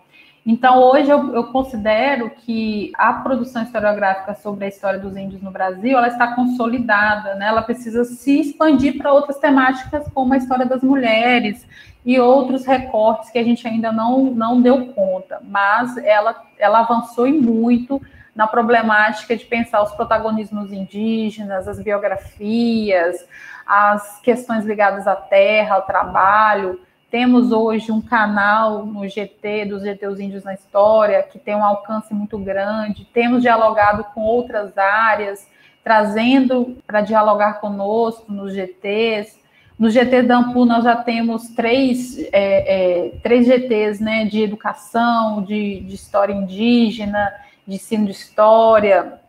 Então, 0.47 0.83
hoje 0.83 1.09
eu, 1.09 1.35
eu, 1.35 1.45
considero 1.45 2.29
que 2.29 2.93
a 2.99 3.15
produção 3.15 3.63
historiográfica 3.63 4.35
sobre 4.35 4.67
a 4.67 4.69
história 4.69 4.99
dos 4.99 5.17
índios 5.17 5.41
no 5.41 5.51
Brasil, 5.51 5.97
ela 5.97 6.09
está 6.09 6.35
consolidada, 6.35 7.35
né? 7.35 7.47
Ela 7.47 7.63
precisa 7.63 8.05
se 8.05 8.41
expandir 8.41 8.99
para 8.99 9.11
outras 9.11 9.39
temáticas, 9.39 10.07
como 10.13 10.35
a 10.35 10.37
história 10.37 10.67
das 10.67 10.83
mulheres 10.83 11.67
e 12.05 12.21
outros 12.21 12.67
recortes 12.67 13.31
que 13.31 13.39
a 13.39 13.43
gente 13.43 13.67
ainda 13.67 13.91
não, 13.91 14.25
não 14.25 14.61
deu 14.61 14.93
conta. 14.93 15.41
Mas 15.43 15.97
ela, 15.97 16.39
ela 16.59 16.81
avançou 16.81 17.27
em 17.27 17.41
muito 17.41 17.99
na 18.35 18.47
problemática 18.47 19.35
de 19.35 19.47
pensar 19.47 19.83
os 19.83 19.93
protagonismos 19.93 20.71
indígenas, 20.73 21.67
as 21.67 21.81
biografias, 21.81 23.27
as 23.67 24.21
questões 24.21 24.67
ligadas 24.67 25.07
à 25.07 25.17
terra, 25.17 25.77
ao 25.77 25.83
trabalho. 25.83 26.81
Temos 27.15 27.53
hoje 27.53 27.93
um 27.93 28.01
canal 28.01 28.85
no 28.85 29.09
GT, 29.09 29.67
dos 29.67 29.85
GT 29.85 30.05
Índios 30.19 30.43
na 30.43 30.53
História, 30.53 31.23
que 31.23 31.39
tem 31.39 31.55
um 31.55 31.63
alcance 31.63 32.13
muito 32.13 32.37
grande. 32.37 33.05
Temos 33.05 33.41
dialogado 33.41 34.03
com 34.13 34.23
outras 34.23 34.77
áreas, 34.77 35.47
trazendo 35.85 36.77
para 36.85 37.03
dialogar 37.03 37.61
conosco 37.61 38.33
nos 38.33 38.53
GTs. 38.53 39.39
No 39.79 39.91
GT 39.91 40.23
da 40.23 40.39
Ampu, 40.39 40.65
nós 40.65 40.83
já 40.83 40.97
temos 40.97 41.51
três, 41.51 42.19
é, 42.33 42.33
é, 42.33 43.11
três 43.23 43.47
GTs 43.47 44.03
né, 44.03 44.25
de 44.25 44.43
educação, 44.43 45.41
de, 45.45 45.83
de 45.83 45.95
história 45.95 46.33
indígena, 46.33 47.33
de 47.65 47.77
ensino 47.77 48.07
de 48.07 48.11
história. 48.11 49.21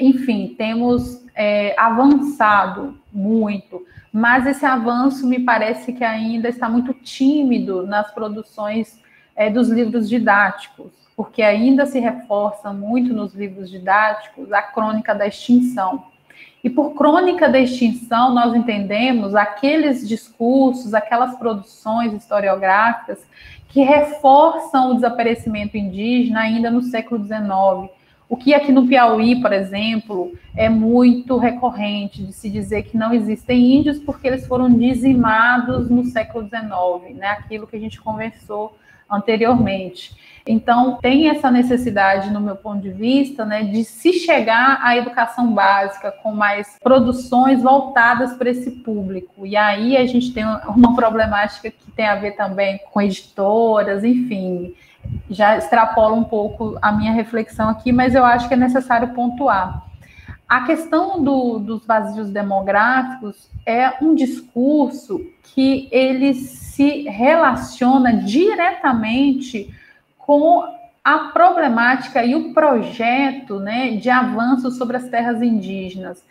Enfim, 0.00 0.54
temos 0.56 1.22
é, 1.34 1.78
avançado 1.78 2.96
muito 3.12 3.84
mas 4.12 4.46
esse 4.46 4.66
avanço 4.66 5.26
me 5.26 5.38
parece 5.38 5.92
que 5.92 6.04
ainda 6.04 6.48
está 6.48 6.68
muito 6.68 6.92
tímido 6.92 7.86
nas 7.86 8.12
produções 8.12 9.00
é, 9.34 9.48
dos 9.48 9.70
livros 9.70 10.08
didáticos, 10.08 10.92
porque 11.16 11.42
ainda 11.42 11.86
se 11.86 11.98
reforça 11.98 12.72
muito 12.72 13.14
nos 13.14 13.34
livros 13.34 13.70
didáticos 13.70 14.52
a 14.52 14.60
crônica 14.60 15.14
da 15.14 15.26
extinção. 15.26 16.04
E 16.62 16.68
por 16.68 16.94
crônica 16.94 17.48
da 17.48 17.58
extinção, 17.58 18.34
nós 18.34 18.54
entendemos 18.54 19.34
aqueles 19.34 20.06
discursos, 20.06 20.94
aquelas 20.94 21.34
produções 21.36 22.12
historiográficas 22.12 23.18
que 23.68 23.80
reforçam 23.82 24.90
o 24.90 24.94
desaparecimento 24.94 25.76
indígena 25.76 26.40
ainda 26.40 26.70
no 26.70 26.82
século 26.82 27.24
XIX, 27.24 27.90
o 28.32 28.36
que 28.38 28.54
aqui 28.54 28.72
no 28.72 28.88
Piauí, 28.88 29.42
por 29.42 29.52
exemplo, 29.52 30.32
é 30.56 30.66
muito 30.66 31.36
recorrente 31.36 32.22
de 32.22 32.32
se 32.32 32.48
dizer 32.48 32.84
que 32.84 32.96
não 32.96 33.12
existem 33.12 33.76
índios 33.76 33.98
porque 33.98 34.26
eles 34.26 34.46
foram 34.46 34.72
dizimados 34.72 35.90
no 35.90 36.02
século 36.06 36.48
XIX, 36.48 37.14
né? 37.14 37.26
Aquilo 37.26 37.66
que 37.66 37.76
a 37.76 37.78
gente 37.78 38.00
conversou 38.00 38.74
anteriormente. 39.10 40.16
Então, 40.46 40.96
tem 40.96 41.28
essa 41.28 41.50
necessidade, 41.50 42.32
no 42.32 42.40
meu 42.40 42.56
ponto 42.56 42.80
de 42.80 42.88
vista, 42.88 43.44
né, 43.44 43.64
de 43.64 43.84
se 43.84 44.14
chegar 44.14 44.80
à 44.82 44.96
educação 44.96 45.52
básica 45.52 46.10
com 46.10 46.32
mais 46.32 46.78
produções 46.82 47.62
voltadas 47.62 48.32
para 48.32 48.48
esse 48.48 48.70
público. 48.70 49.46
E 49.46 49.54
aí 49.56 49.94
a 49.94 50.06
gente 50.06 50.32
tem 50.32 50.44
uma 50.66 50.96
problemática 50.96 51.70
que 51.70 51.90
tem 51.94 52.06
a 52.06 52.14
ver 52.14 52.32
também 52.32 52.80
com 52.90 53.02
editoras, 53.02 54.02
enfim, 54.02 54.74
já 55.30 55.56
extrapola 55.56 56.14
um 56.14 56.24
pouco 56.24 56.78
a 56.80 56.92
minha 56.92 57.12
reflexão 57.12 57.68
aqui, 57.68 57.92
mas 57.92 58.14
eu 58.14 58.24
acho 58.24 58.48
que 58.48 58.54
é 58.54 58.56
necessário 58.56 59.08
pontuar. 59.14 59.86
A 60.48 60.64
questão 60.64 61.22
do, 61.22 61.58
dos 61.58 61.86
vazios 61.86 62.30
demográficos 62.30 63.50
é 63.64 63.94
um 64.02 64.14
discurso 64.14 65.24
que 65.54 65.88
ele 65.90 66.34
se 66.34 67.08
relaciona 67.08 68.18
diretamente 68.18 69.74
com 70.18 70.62
a 71.02 71.18
problemática 71.30 72.24
e 72.24 72.34
o 72.34 72.52
projeto 72.52 73.58
né, 73.58 73.96
de 73.96 74.10
avanço 74.10 74.70
sobre 74.70 74.96
as 74.96 75.08
terras 75.08 75.42
indígenas. 75.42 76.22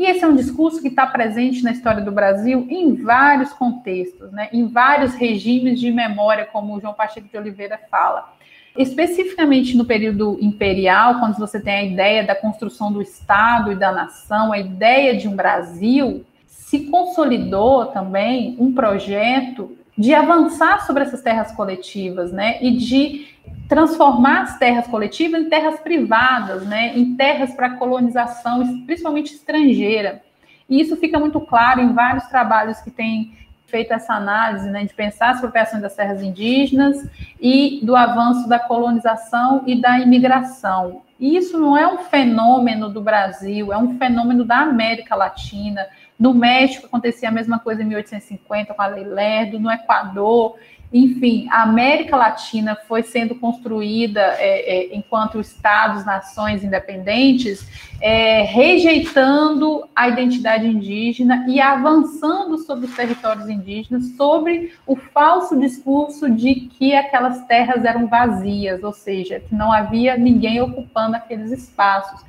E 0.00 0.06
esse 0.06 0.24
é 0.24 0.26
um 0.26 0.34
discurso 0.34 0.80
que 0.80 0.88
está 0.88 1.06
presente 1.06 1.62
na 1.62 1.72
história 1.72 2.00
do 2.00 2.10
Brasil 2.10 2.66
em 2.70 2.94
vários 2.94 3.52
contextos, 3.52 4.32
né, 4.32 4.48
em 4.50 4.66
vários 4.66 5.12
regimes 5.12 5.78
de 5.78 5.92
memória, 5.92 6.46
como 6.46 6.74
o 6.74 6.80
João 6.80 6.94
Pacheco 6.94 7.28
de 7.28 7.36
Oliveira 7.36 7.78
fala. 7.90 8.32
Especificamente 8.78 9.76
no 9.76 9.84
período 9.84 10.38
imperial, 10.40 11.20
quando 11.20 11.36
você 11.36 11.60
tem 11.60 11.74
a 11.74 11.82
ideia 11.82 12.24
da 12.24 12.34
construção 12.34 12.90
do 12.90 13.02
Estado 13.02 13.72
e 13.72 13.76
da 13.76 13.92
nação, 13.92 14.54
a 14.54 14.58
ideia 14.58 15.14
de 15.18 15.28
um 15.28 15.36
Brasil, 15.36 16.24
se 16.46 16.86
consolidou 16.86 17.84
também 17.84 18.56
um 18.58 18.72
projeto 18.72 19.76
de 19.98 20.14
avançar 20.14 20.86
sobre 20.86 21.02
essas 21.02 21.20
terras 21.20 21.52
coletivas, 21.52 22.32
né, 22.32 22.56
e 22.62 22.70
de 22.70 23.26
transformar 23.68 24.42
as 24.42 24.58
terras 24.58 24.86
coletivas 24.88 25.42
em 25.42 25.48
terras 25.48 25.78
privadas, 25.78 26.66
né, 26.66 26.96
em 26.96 27.14
terras 27.14 27.54
para 27.54 27.70
colonização, 27.70 28.84
principalmente 28.84 29.32
estrangeira. 29.32 30.22
E 30.68 30.80
isso 30.80 30.96
fica 30.96 31.18
muito 31.18 31.40
claro 31.40 31.80
em 31.80 31.92
vários 31.92 32.26
trabalhos 32.26 32.80
que 32.80 32.90
têm 32.90 33.32
feito 33.66 33.92
essa 33.92 34.14
análise, 34.14 34.68
né, 34.68 34.84
de 34.84 34.92
pensar 34.92 35.30
as 35.30 35.36
apropriações 35.38 35.80
das 35.80 35.94
terras 35.94 36.20
indígenas 36.20 37.08
e 37.40 37.80
do 37.84 37.94
avanço 37.94 38.48
da 38.48 38.58
colonização 38.58 39.62
e 39.66 39.80
da 39.80 40.00
imigração. 40.00 41.02
E 41.18 41.36
isso 41.36 41.58
não 41.58 41.76
é 41.76 41.86
um 41.86 41.98
fenômeno 41.98 42.88
do 42.88 43.00
Brasil, 43.00 43.72
é 43.72 43.78
um 43.78 43.96
fenômeno 43.98 44.44
da 44.44 44.58
América 44.58 45.14
Latina. 45.14 45.86
No 46.18 46.34
México 46.34 46.86
acontecia 46.86 47.28
a 47.28 47.32
mesma 47.32 47.58
coisa 47.58 47.82
em 47.82 47.86
1850 47.86 48.74
com 48.74 48.82
a 48.82 48.86
Lei 48.86 49.04
Lerdo, 49.04 49.60
no 49.60 49.70
Equador 49.70 50.56
enfim, 50.92 51.46
a 51.50 51.62
América 51.62 52.16
Latina 52.16 52.76
foi 52.88 53.04
sendo 53.04 53.36
construída 53.36 54.20
é, 54.20 54.88
é, 54.88 54.96
enquanto 54.96 55.40
estados, 55.40 56.04
nações 56.04 56.64
independentes, 56.64 57.64
é, 58.00 58.42
rejeitando 58.42 59.88
a 59.94 60.08
identidade 60.08 60.66
indígena 60.66 61.44
e 61.48 61.60
avançando 61.60 62.58
sobre 62.58 62.86
os 62.86 62.96
territórios 62.96 63.48
indígenas, 63.48 64.16
sobre 64.16 64.72
o 64.84 64.96
falso 64.96 65.56
discurso 65.60 66.28
de 66.28 66.56
que 66.56 66.92
aquelas 66.92 67.46
terras 67.46 67.84
eram 67.84 68.08
vazias, 68.08 68.82
ou 68.82 68.92
seja, 68.92 69.38
que 69.38 69.54
não 69.54 69.70
havia 69.70 70.16
ninguém 70.16 70.60
ocupando 70.60 71.14
aqueles 71.14 71.52
espaços. 71.52 72.20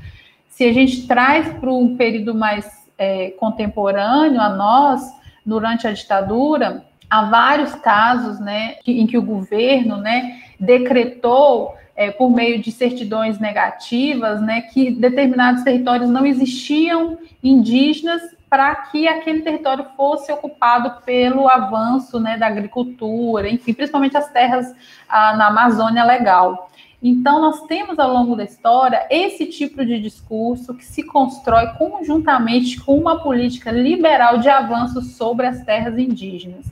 Se 0.48 0.66
a 0.66 0.74
gente 0.74 1.08
traz 1.08 1.52
para 1.54 1.72
um 1.72 1.98
período 1.98 2.36
mais 2.36 2.70
é, 2.96 3.32
contemporâneo 3.32 4.40
a 4.40 4.50
nós, 4.50 5.02
durante 5.44 5.88
a 5.88 5.92
ditadura, 5.92 6.86
há 7.12 7.26
vários 7.26 7.76
casos 7.76 8.40
né, 8.40 8.78
em 8.88 9.06
que 9.06 9.18
o 9.18 9.22
governo 9.22 9.98
né, 9.98 10.40
decretou, 10.58 11.76
é, 11.94 12.10
por 12.10 12.32
meio 12.32 12.62
de 12.62 12.72
certidões 12.72 13.38
negativas, 13.38 14.42
né, 14.42 14.62
que 14.62 14.90
determinados 14.90 15.62
territórios 15.64 16.10
não 16.10 16.26
existiam 16.26 17.18
indígenas 17.44 18.22
para 18.50 18.74
que 18.76 19.10
aquele 19.10 19.42
território 19.42 19.86
fosse 19.98 20.32
ocupado 20.32 21.02
pelo 21.06 21.50
avanço 21.50 22.18
né, 22.18 22.38
da 22.38 22.48
agricultura, 22.48 23.50
enfim, 23.50 23.74
principalmente 23.74 24.16
as 24.16 24.30
terras 24.32 24.74
ah, 25.08 25.36
na 25.36 25.48
Amazônia 25.48 26.06
Legal. 26.06 26.70
Então, 27.04 27.42
nós 27.42 27.64
temos 27.64 27.98
ao 27.98 28.14
longo 28.14 28.36
da 28.36 28.44
história 28.44 29.08
esse 29.10 29.48
tipo 29.48 29.84
de 29.84 30.00
discurso 30.00 30.74
que 30.76 30.86
se 30.86 31.04
constrói 31.04 31.68
conjuntamente 31.78 32.80
com 32.80 32.96
uma 32.98 33.22
política 33.22 33.72
liberal 33.72 34.38
de 34.38 34.48
avanço 34.48 35.02
sobre 35.02 35.48
as 35.48 35.64
terras 35.64 35.98
indígenas. 35.98 36.72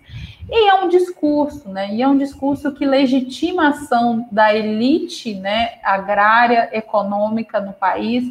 E 0.51 0.67
é 0.67 0.73
um 0.73 0.87
discurso, 0.87 1.69
né? 1.69 1.93
E 1.93 2.01
é 2.01 2.07
um 2.07 2.17
discurso 2.17 2.71
que 2.71 2.85
legitima 2.85 3.65
a 3.65 3.69
ação 3.69 4.27
da 4.31 4.53
elite 4.53 5.35
né, 5.35 5.73
agrária, 5.83 6.69
econômica 6.73 7.59
no 7.59 7.73
país. 7.73 8.23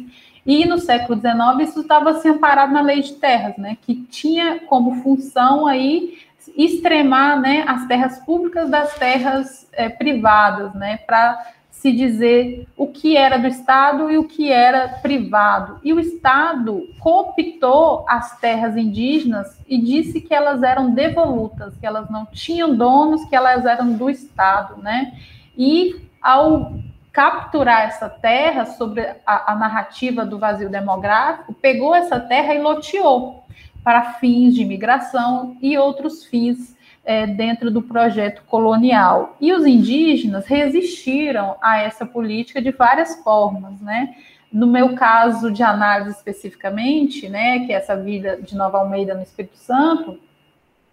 E 0.45 0.65
no 0.65 0.77
século 0.79 1.19
XIX 1.19 1.69
isso 1.69 1.81
estava 1.81 2.15
se 2.15 2.27
amparado 2.27 2.73
na 2.73 2.81
lei 2.81 3.01
de 3.01 3.13
terras, 3.13 3.55
né? 3.57 3.77
Que 3.81 3.95
tinha 3.95 4.59
como 4.61 5.01
função 5.01 5.65
aí 5.65 6.17
extremar 6.57 7.39
né, 7.39 7.63
as 7.67 7.85
terras 7.87 8.19
públicas 8.19 8.69
das 8.69 8.95
terras 8.95 9.69
é, 9.71 9.87
privadas, 9.87 10.73
né? 10.73 10.97
Para 11.05 11.39
se 11.79 11.93
dizer 11.93 12.67
o 12.75 12.87
que 12.87 13.15
era 13.15 13.37
do 13.37 13.47
Estado 13.47 14.11
e 14.11 14.17
o 14.17 14.25
que 14.25 14.51
era 14.51 14.89
privado. 15.01 15.79
E 15.81 15.93
o 15.93 15.99
Estado 15.99 16.89
cooptou 16.99 18.05
as 18.05 18.37
terras 18.37 18.75
indígenas 18.75 19.57
e 19.65 19.77
disse 19.77 20.19
que 20.19 20.33
elas 20.33 20.61
eram 20.61 20.91
devolutas, 20.91 21.77
que 21.77 21.87
elas 21.87 22.09
não 22.09 22.25
tinham 22.25 22.75
donos, 22.75 23.23
que 23.29 23.35
elas 23.35 23.65
eram 23.65 23.93
do 23.93 24.09
Estado, 24.09 24.81
né? 24.81 25.13
E 25.57 25.95
ao 26.21 26.73
capturar 27.13 27.83
essa 27.83 28.09
terra 28.09 28.65
sobre 28.65 29.15
a, 29.25 29.53
a 29.53 29.55
narrativa 29.55 30.25
do 30.25 30.37
vazio 30.37 30.69
demográfico, 30.69 31.53
pegou 31.53 31.95
essa 31.95 32.19
terra 32.19 32.53
e 32.53 32.61
loteou 32.61 33.45
para 33.85 34.15
fins 34.15 34.53
de 34.53 34.63
imigração 34.63 35.55
e 35.61 35.77
outros 35.77 36.25
fins 36.25 36.77
é, 37.09 37.25
dentro 37.25 37.71
do 37.71 37.81
projeto 37.81 38.43
colonial. 38.45 39.35
E 39.41 39.51
os 39.51 39.65
indígenas 39.65 40.45
resistiram 40.45 41.55
a 41.59 41.79
essa 41.79 42.05
política 42.05 42.61
de 42.61 42.69
várias 42.69 43.15
formas, 43.23 43.81
né? 43.81 44.15
No 44.53 44.67
meu 44.67 44.93
caso 44.93 45.51
de 45.51 45.63
análise 45.63 46.11
especificamente, 46.11 47.27
né, 47.27 47.65
que 47.65 47.73
é 47.73 47.77
essa 47.77 47.95
vida 47.97 48.39
de 48.39 48.55
Nova 48.55 48.77
Almeida 48.77 49.15
no 49.15 49.23
Espírito 49.23 49.57
Santo, 49.57 50.19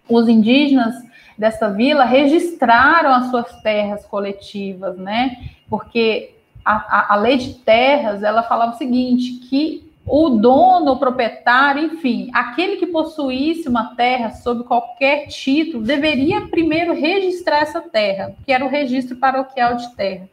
os 0.09 0.27
indígenas 0.27 0.95
dessa 1.37 1.69
vila 1.69 2.07
registraram 2.07 3.13
as 3.13 3.29
suas 3.29 3.61
terras 3.61 4.07
coletivas, 4.07 4.97
né? 4.97 5.37
Porque 5.69 6.35
a, 6.65 6.77
a, 6.77 7.13
a 7.13 7.17
lei 7.17 7.37
de 7.37 7.57
terras 7.57 8.23
ela 8.23 8.43
falava 8.43 8.73
o 8.73 8.79
seguinte 8.79 9.47
que 9.51 9.86
o 10.07 10.31
dono, 10.31 10.93
o 10.93 10.99
proprietário, 10.99 11.85
enfim, 11.85 12.31
aquele 12.33 12.77
que 12.77 12.87
possuísse 12.87 13.69
uma 13.69 13.97
terra 13.97 14.31
sob 14.31 14.63
qualquer 14.63 15.27
título, 15.27 15.83
deveria 15.83 16.47
primeiro 16.47 16.95
registrar 16.95 17.63
essa 17.63 17.81
terra, 17.81 18.33
que 18.45 18.53
era 18.53 18.65
o 18.65 18.69
registro 18.69 19.17
paroquial 19.17 19.75
de 19.75 19.95
terra. 19.97 20.29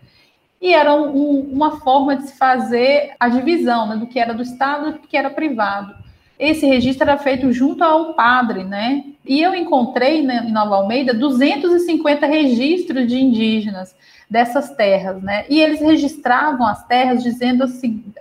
E 0.61 0.74
era 0.74 0.93
um, 0.93 1.39
uma 1.39 1.80
forma 1.80 2.15
de 2.15 2.28
se 2.28 2.38
fazer 2.38 3.15
a 3.19 3.28
divisão 3.28 3.88
né, 3.88 3.97
do 3.97 4.05
que 4.05 4.19
era 4.19 4.34
do 4.34 4.43
Estado 4.43 4.89
e 4.89 4.91
do 4.93 4.99
que 4.99 5.17
era 5.17 5.32
privado. 5.32 5.95
Esse 6.38 6.67
registro 6.67 7.09
era 7.09 7.17
feito 7.17 7.51
junto 7.51 7.84
ao 7.84 8.13
padre, 8.13 8.63
né? 8.63 9.03
E 9.26 9.41
eu 9.41 9.55
encontrei 9.55 10.21
né, 10.21 10.45
em 10.47 10.51
Nova 10.51 10.76
Almeida 10.76 11.13
250 11.13 12.26
registros 12.26 13.07
de 13.07 13.19
indígenas 13.19 13.95
dessas 14.30 14.71
terras, 14.71 15.21
né? 15.21 15.45
E 15.49 15.59
eles 15.59 15.80
registravam 15.80 16.67
as 16.67 16.86
terras 16.86 17.24
dizendo 17.24 17.63
a, 17.63 17.67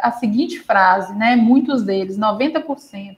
a 0.09 0.13
seguinte 0.13 0.61
frase, 0.61 1.15
né? 1.15 1.37
Muitos 1.37 1.83
deles, 1.83 2.19
90%. 2.19 3.17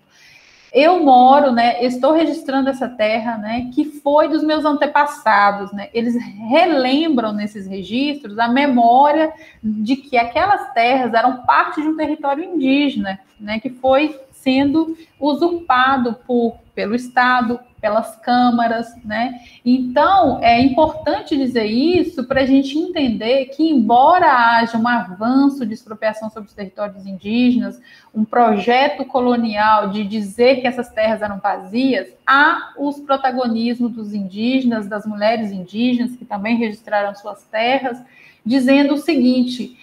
Eu 0.74 1.04
moro, 1.04 1.52
né? 1.52 1.84
Estou 1.84 2.12
registrando 2.12 2.68
essa 2.68 2.88
terra, 2.88 3.38
né? 3.38 3.70
Que 3.72 3.84
foi 3.84 4.26
dos 4.26 4.42
meus 4.42 4.64
antepassados, 4.64 5.72
né? 5.72 5.88
Eles 5.94 6.16
relembram 6.50 7.32
nesses 7.32 7.64
registros 7.64 8.36
a 8.40 8.48
memória 8.48 9.32
de 9.62 9.94
que 9.94 10.16
aquelas 10.16 10.72
terras 10.72 11.14
eram 11.14 11.44
parte 11.44 11.80
de 11.80 11.86
um 11.86 11.96
território 11.96 12.42
indígena, 12.42 13.20
né? 13.38 13.60
Que 13.60 13.70
foi 13.70 14.18
sendo 14.32 14.96
usurpado 15.20 16.18
por, 16.26 16.56
pelo 16.74 16.96
Estado, 16.96 17.60
pelas 17.84 18.16
câmaras, 18.16 18.96
né? 19.04 19.42
Então, 19.62 20.42
é 20.42 20.58
importante 20.58 21.36
dizer 21.36 21.66
isso 21.66 22.24
para 22.24 22.40
a 22.40 22.46
gente 22.46 22.78
entender 22.78 23.44
que, 23.54 23.62
embora 23.62 24.56
haja 24.56 24.78
um 24.78 24.88
avanço 24.88 25.66
de 25.66 25.74
expropriação 25.74 26.30
sobre 26.30 26.48
os 26.48 26.54
territórios 26.54 27.04
indígenas, 27.04 27.78
um 28.14 28.24
projeto 28.24 29.04
colonial 29.04 29.90
de 29.90 30.02
dizer 30.02 30.62
que 30.62 30.66
essas 30.66 30.88
terras 30.88 31.20
eram 31.20 31.40
vazias, 31.40 32.08
há 32.26 32.72
os 32.78 32.98
protagonismos 33.00 33.92
dos 33.92 34.14
indígenas, 34.14 34.86
das 34.86 35.04
mulheres 35.04 35.52
indígenas, 35.52 36.16
que 36.16 36.24
também 36.24 36.56
registraram 36.56 37.14
suas 37.14 37.42
terras, 37.42 38.02
dizendo 38.46 38.94
o 38.94 38.98
seguinte: 38.98 39.76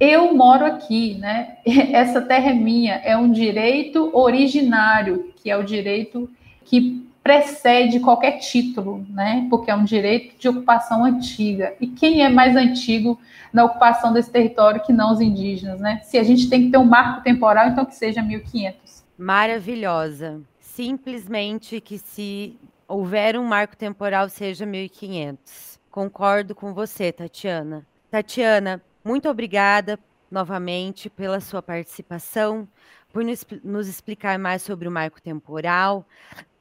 eu 0.00 0.34
moro 0.34 0.64
aqui, 0.64 1.14
né? 1.14 1.58
Essa 1.64 2.20
terra 2.20 2.50
é 2.50 2.54
minha, 2.54 2.94
é 2.94 3.16
um 3.16 3.30
direito 3.30 4.10
originário, 4.12 5.32
que 5.36 5.48
é 5.48 5.56
o 5.56 5.62
direito 5.62 6.28
que 6.64 7.06
precede 7.28 8.00
qualquer 8.00 8.38
título, 8.38 9.06
né? 9.10 9.46
Porque 9.50 9.70
é 9.70 9.74
um 9.74 9.84
direito 9.84 10.38
de 10.38 10.48
ocupação 10.48 11.04
antiga. 11.04 11.74
E 11.78 11.86
quem 11.86 12.24
é 12.24 12.28
mais 12.30 12.56
antigo 12.56 13.20
na 13.52 13.66
ocupação 13.66 14.14
desse 14.14 14.30
território 14.30 14.82
que 14.82 14.94
não 14.94 15.12
os 15.12 15.20
indígenas, 15.20 15.78
né? 15.78 16.00
Se 16.04 16.16
a 16.16 16.22
gente 16.22 16.48
tem 16.48 16.64
que 16.64 16.70
ter 16.70 16.78
um 16.78 16.86
marco 16.86 17.22
temporal, 17.22 17.68
então 17.68 17.84
que 17.84 17.94
seja 17.94 18.22
1500. 18.22 19.04
Maravilhosa. 19.18 20.40
Simplesmente 20.58 21.82
que 21.82 21.98
se 21.98 22.58
houver 22.86 23.38
um 23.38 23.44
marco 23.44 23.76
temporal 23.76 24.30
seja 24.30 24.64
1500. 24.64 25.78
Concordo 25.90 26.54
com 26.54 26.72
você, 26.72 27.12
Tatiana. 27.12 27.86
Tatiana, 28.10 28.80
muito 29.04 29.28
obrigada 29.28 29.98
novamente 30.30 31.10
pela 31.10 31.40
sua 31.40 31.60
participação, 31.60 32.66
por 33.12 33.24
nos, 33.24 33.88
explicar 33.88 34.38
mais 34.38 34.62
sobre 34.62 34.86
o 34.86 34.90
marco 34.90 35.20
temporal, 35.20 36.06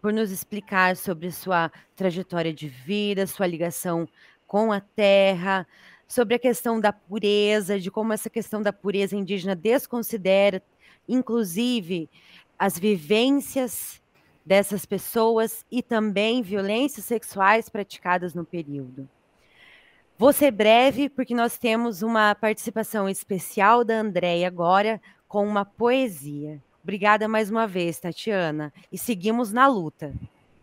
por 0.02 0.14
nos 0.14 0.32
explicar 0.32 0.96
sobre 0.96 1.32
sua 1.32 1.72
trajetória 1.96 2.54
de 2.54 2.68
vida, 2.68 3.28
sua 3.28 3.48
ligação 3.48 4.08
com 4.46 4.72
a 4.72 4.80
terra, 4.80 5.68
sobre 6.08 6.36
a 6.36 6.40
questão 6.40 6.80
da 6.80 6.94
pureza, 6.94 7.80
de 7.80 7.92
como 7.92 8.14
essa 8.14 8.30
questão 8.30 8.62
da 8.62 8.72
pureza 8.72 9.16
indígena 9.16 9.56
desconsidera, 9.56 10.64
inclusive, 11.08 12.10
as 12.58 12.80
vivências 12.80 14.02
dessas 14.46 14.86
pessoas 14.86 15.66
e 15.70 15.84
também 15.84 16.42
violências 16.42 17.06
sexuais 17.06 17.68
praticadas 17.68 18.34
no 18.34 18.46
período. 18.46 19.08
Vou 20.18 20.34
ser 20.34 20.52
breve, 20.52 21.10
porque 21.10 21.36
nós 21.36 21.58
temos 21.58 22.02
uma 22.02 22.34
participação 22.34 23.08
especial 23.08 23.84
da 23.84 24.00
Andréia 24.00 24.48
agora 24.48 25.00
com 25.28 25.46
uma 25.46 25.66
poesia. 25.66 26.60
Obrigada 26.84 27.28
mais 27.28 27.52
uma 27.52 27.68
vez, 27.68 28.00
Tatiana. 28.00 28.72
E 28.92 28.98
seguimos 28.98 29.52
na 29.52 29.68
luta. 29.68 30.14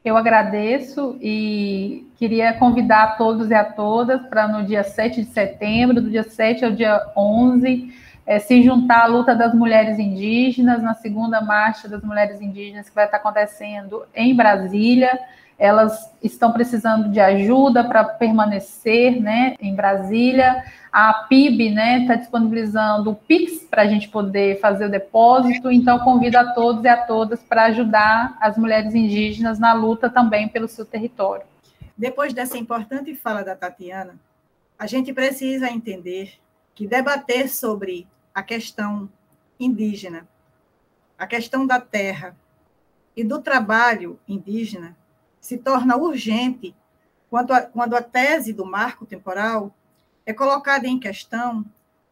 Eu 0.04 0.16
agradeço 0.16 1.16
e 1.20 2.06
queria 2.16 2.52
convidar 2.54 3.16
todos 3.16 3.50
e 3.50 3.54
a 3.54 3.64
todas 3.64 4.20
para 4.26 4.46
no 4.46 4.64
dia 4.66 4.84
7 4.84 5.22
de 5.22 5.30
setembro, 5.30 6.00
do 6.00 6.10
dia 6.10 6.22
7 6.22 6.64
ao 6.64 6.70
dia 6.70 7.00
11, 7.16 7.90
é, 8.26 8.38
se 8.38 8.62
juntar 8.62 9.04
à 9.04 9.06
luta 9.06 9.34
das 9.34 9.54
mulheres 9.54 9.98
indígenas, 9.98 10.82
na 10.82 10.94
segunda 10.94 11.40
marcha 11.40 11.88
das 11.88 12.02
mulheres 12.02 12.40
indígenas 12.40 12.88
que 12.88 12.94
vai 12.94 13.06
estar 13.06 13.16
acontecendo 13.16 14.04
em 14.14 14.34
Brasília 14.34 15.18
elas 15.58 16.10
estão 16.22 16.52
precisando 16.52 17.08
de 17.10 17.20
ajuda 17.20 17.84
para 17.84 18.04
permanecer 18.04 19.20
né, 19.20 19.56
em 19.60 19.74
Brasília. 19.74 20.64
A 20.92 21.12
PIB 21.28 21.68
está 21.68 21.74
né, 21.74 22.06
tá 22.06 22.14
disponibilizando 22.16 23.10
o 23.10 23.14
PIX 23.14 23.64
para 23.64 23.82
a 23.82 23.86
gente 23.86 24.08
poder 24.08 24.60
fazer 24.60 24.86
o 24.86 24.90
depósito, 24.90 25.70
então 25.70 25.98
convido 26.00 26.38
a 26.38 26.52
todos 26.52 26.84
e 26.84 26.88
a 26.88 26.96
todas 27.04 27.40
para 27.42 27.64
ajudar 27.64 28.36
as 28.40 28.56
mulheres 28.56 28.94
indígenas 28.94 29.58
na 29.58 29.72
luta 29.72 30.10
também 30.10 30.48
pelo 30.48 30.68
seu 30.68 30.84
território. 30.84 31.46
Depois 31.96 32.32
dessa 32.32 32.58
importante 32.58 33.14
fala 33.14 33.44
da 33.44 33.54
Tatiana, 33.54 34.18
a 34.78 34.86
gente 34.86 35.12
precisa 35.12 35.70
entender 35.70 36.34
que 36.74 36.86
debater 36.86 37.48
sobre 37.48 38.08
a 38.34 38.42
questão 38.42 39.08
indígena, 39.58 40.26
a 41.16 41.26
questão 41.26 41.64
da 41.64 41.80
terra 41.80 42.36
e 43.16 43.22
do 43.22 43.40
trabalho 43.40 44.18
indígena 44.28 44.96
se 45.44 45.58
torna 45.58 45.94
urgente 45.94 46.74
quando 47.28 47.52
a, 47.52 47.60
quando 47.60 47.94
a 47.94 48.00
tese 48.00 48.50
do 48.50 48.64
marco 48.64 49.04
temporal 49.04 49.76
é 50.24 50.32
colocada 50.32 50.86
em 50.86 50.98
questão, 50.98 51.62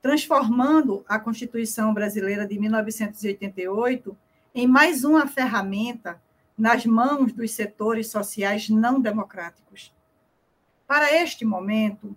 transformando 0.02 1.02
a 1.08 1.18
Constituição 1.18 1.94
brasileira 1.94 2.46
de 2.46 2.58
1988 2.58 4.14
em 4.54 4.66
mais 4.66 5.02
uma 5.02 5.26
ferramenta 5.26 6.20
nas 6.58 6.84
mãos 6.84 7.32
dos 7.32 7.52
setores 7.52 8.10
sociais 8.10 8.68
não 8.68 9.00
democráticos. 9.00 9.94
Para 10.86 11.10
este 11.14 11.42
momento, 11.42 12.14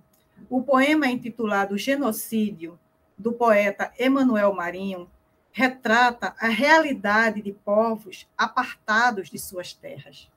o 0.49 0.61
poema 0.63 1.07
intitulado 1.07 1.77
Genocídio, 1.77 2.77
do 3.17 3.31
poeta 3.31 3.93
Emanuel 3.97 4.53
Marinho, 4.53 5.09
retrata 5.53 6.35
a 6.37 6.49
realidade 6.49 7.41
de 7.41 7.53
povos 7.53 8.27
apartados 8.37 9.29
de 9.29 9.39
suas 9.39 9.71
terras. 9.71 10.29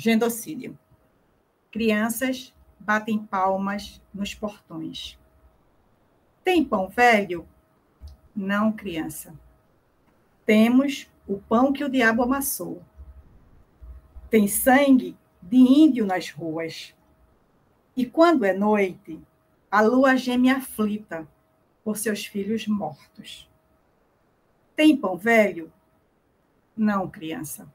Gendocídio. 0.00 0.78
Crianças 1.72 2.54
batem 2.78 3.18
palmas 3.18 4.00
nos 4.14 4.32
portões. 4.32 5.18
Tem 6.44 6.64
pão 6.64 6.88
velho? 6.88 7.48
Não, 8.32 8.70
criança. 8.70 9.34
Temos 10.46 11.10
o 11.26 11.38
pão 11.38 11.72
que 11.72 11.82
o 11.82 11.88
diabo 11.88 12.22
amassou. 12.22 12.80
Tem 14.30 14.46
sangue 14.46 15.16
de 15.42 15.56
índio 15.56 16.06
nas 16.06 16.30
ruas. 16.30 16.94
E 17.96 18.06
quando 18.06 18.44
é 18.44 18.52
noite, 18.52 19.20
a 19.68 19.80
lua 19.80 20.14
geme 20.14 20.48
aflita 20.48 21.26
por 21.82 21.96
seus 21.96 22.24
filhos 22.24 22.68
mortos. 22.68 23.50
Tem 24.76 24.96
pão 24.96 25.16
velho? 25.16 25.72
Não, 26.76 27.10
criança. 27.10 27.68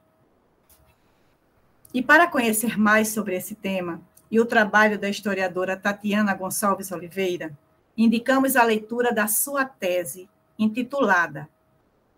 E 1.94 2.02
para 2.02 2.28
conhecer 2.28 2.78
mais 2.78 3.10
sobre 3.10 3.36
esse 3.36 3.54
tema 3.54 4.02
e 4.32 4.40
o 4.40 4.46
trabalho 4.46 4.98
da 4.98 5.08
historiadora 5.08 5.78
Tatiana 5.78 6.34
Gonçalves 6.34 6.92
Oliveira, 6.92 7.56
indicamos 7.96 8.56
a 8.56 8.64
leitura 8.64 9.14
da 9.14 9.28
sua 9.28 9.64
tese, 9.64 10.28
intitulada 10.58 11.48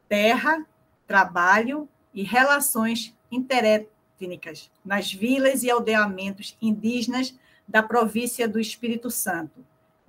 Terra, 0.08 0.66
Trabalho 1.06 1.90
e 2.14 2.24
Relações 2.24 3.14
Interétnicas 3.30 4.72
nas 4.84 5.12
Vilas 5.12 5.64
e 5.64 5.70
Aldeamentos 5.70 6.56
Indígenas 6.62 7.38
da 7.68 7.84
Província 7.84 8.48
do 8.48 8.62
Espírito 8.62 9.12
Santo, 9.12 9.60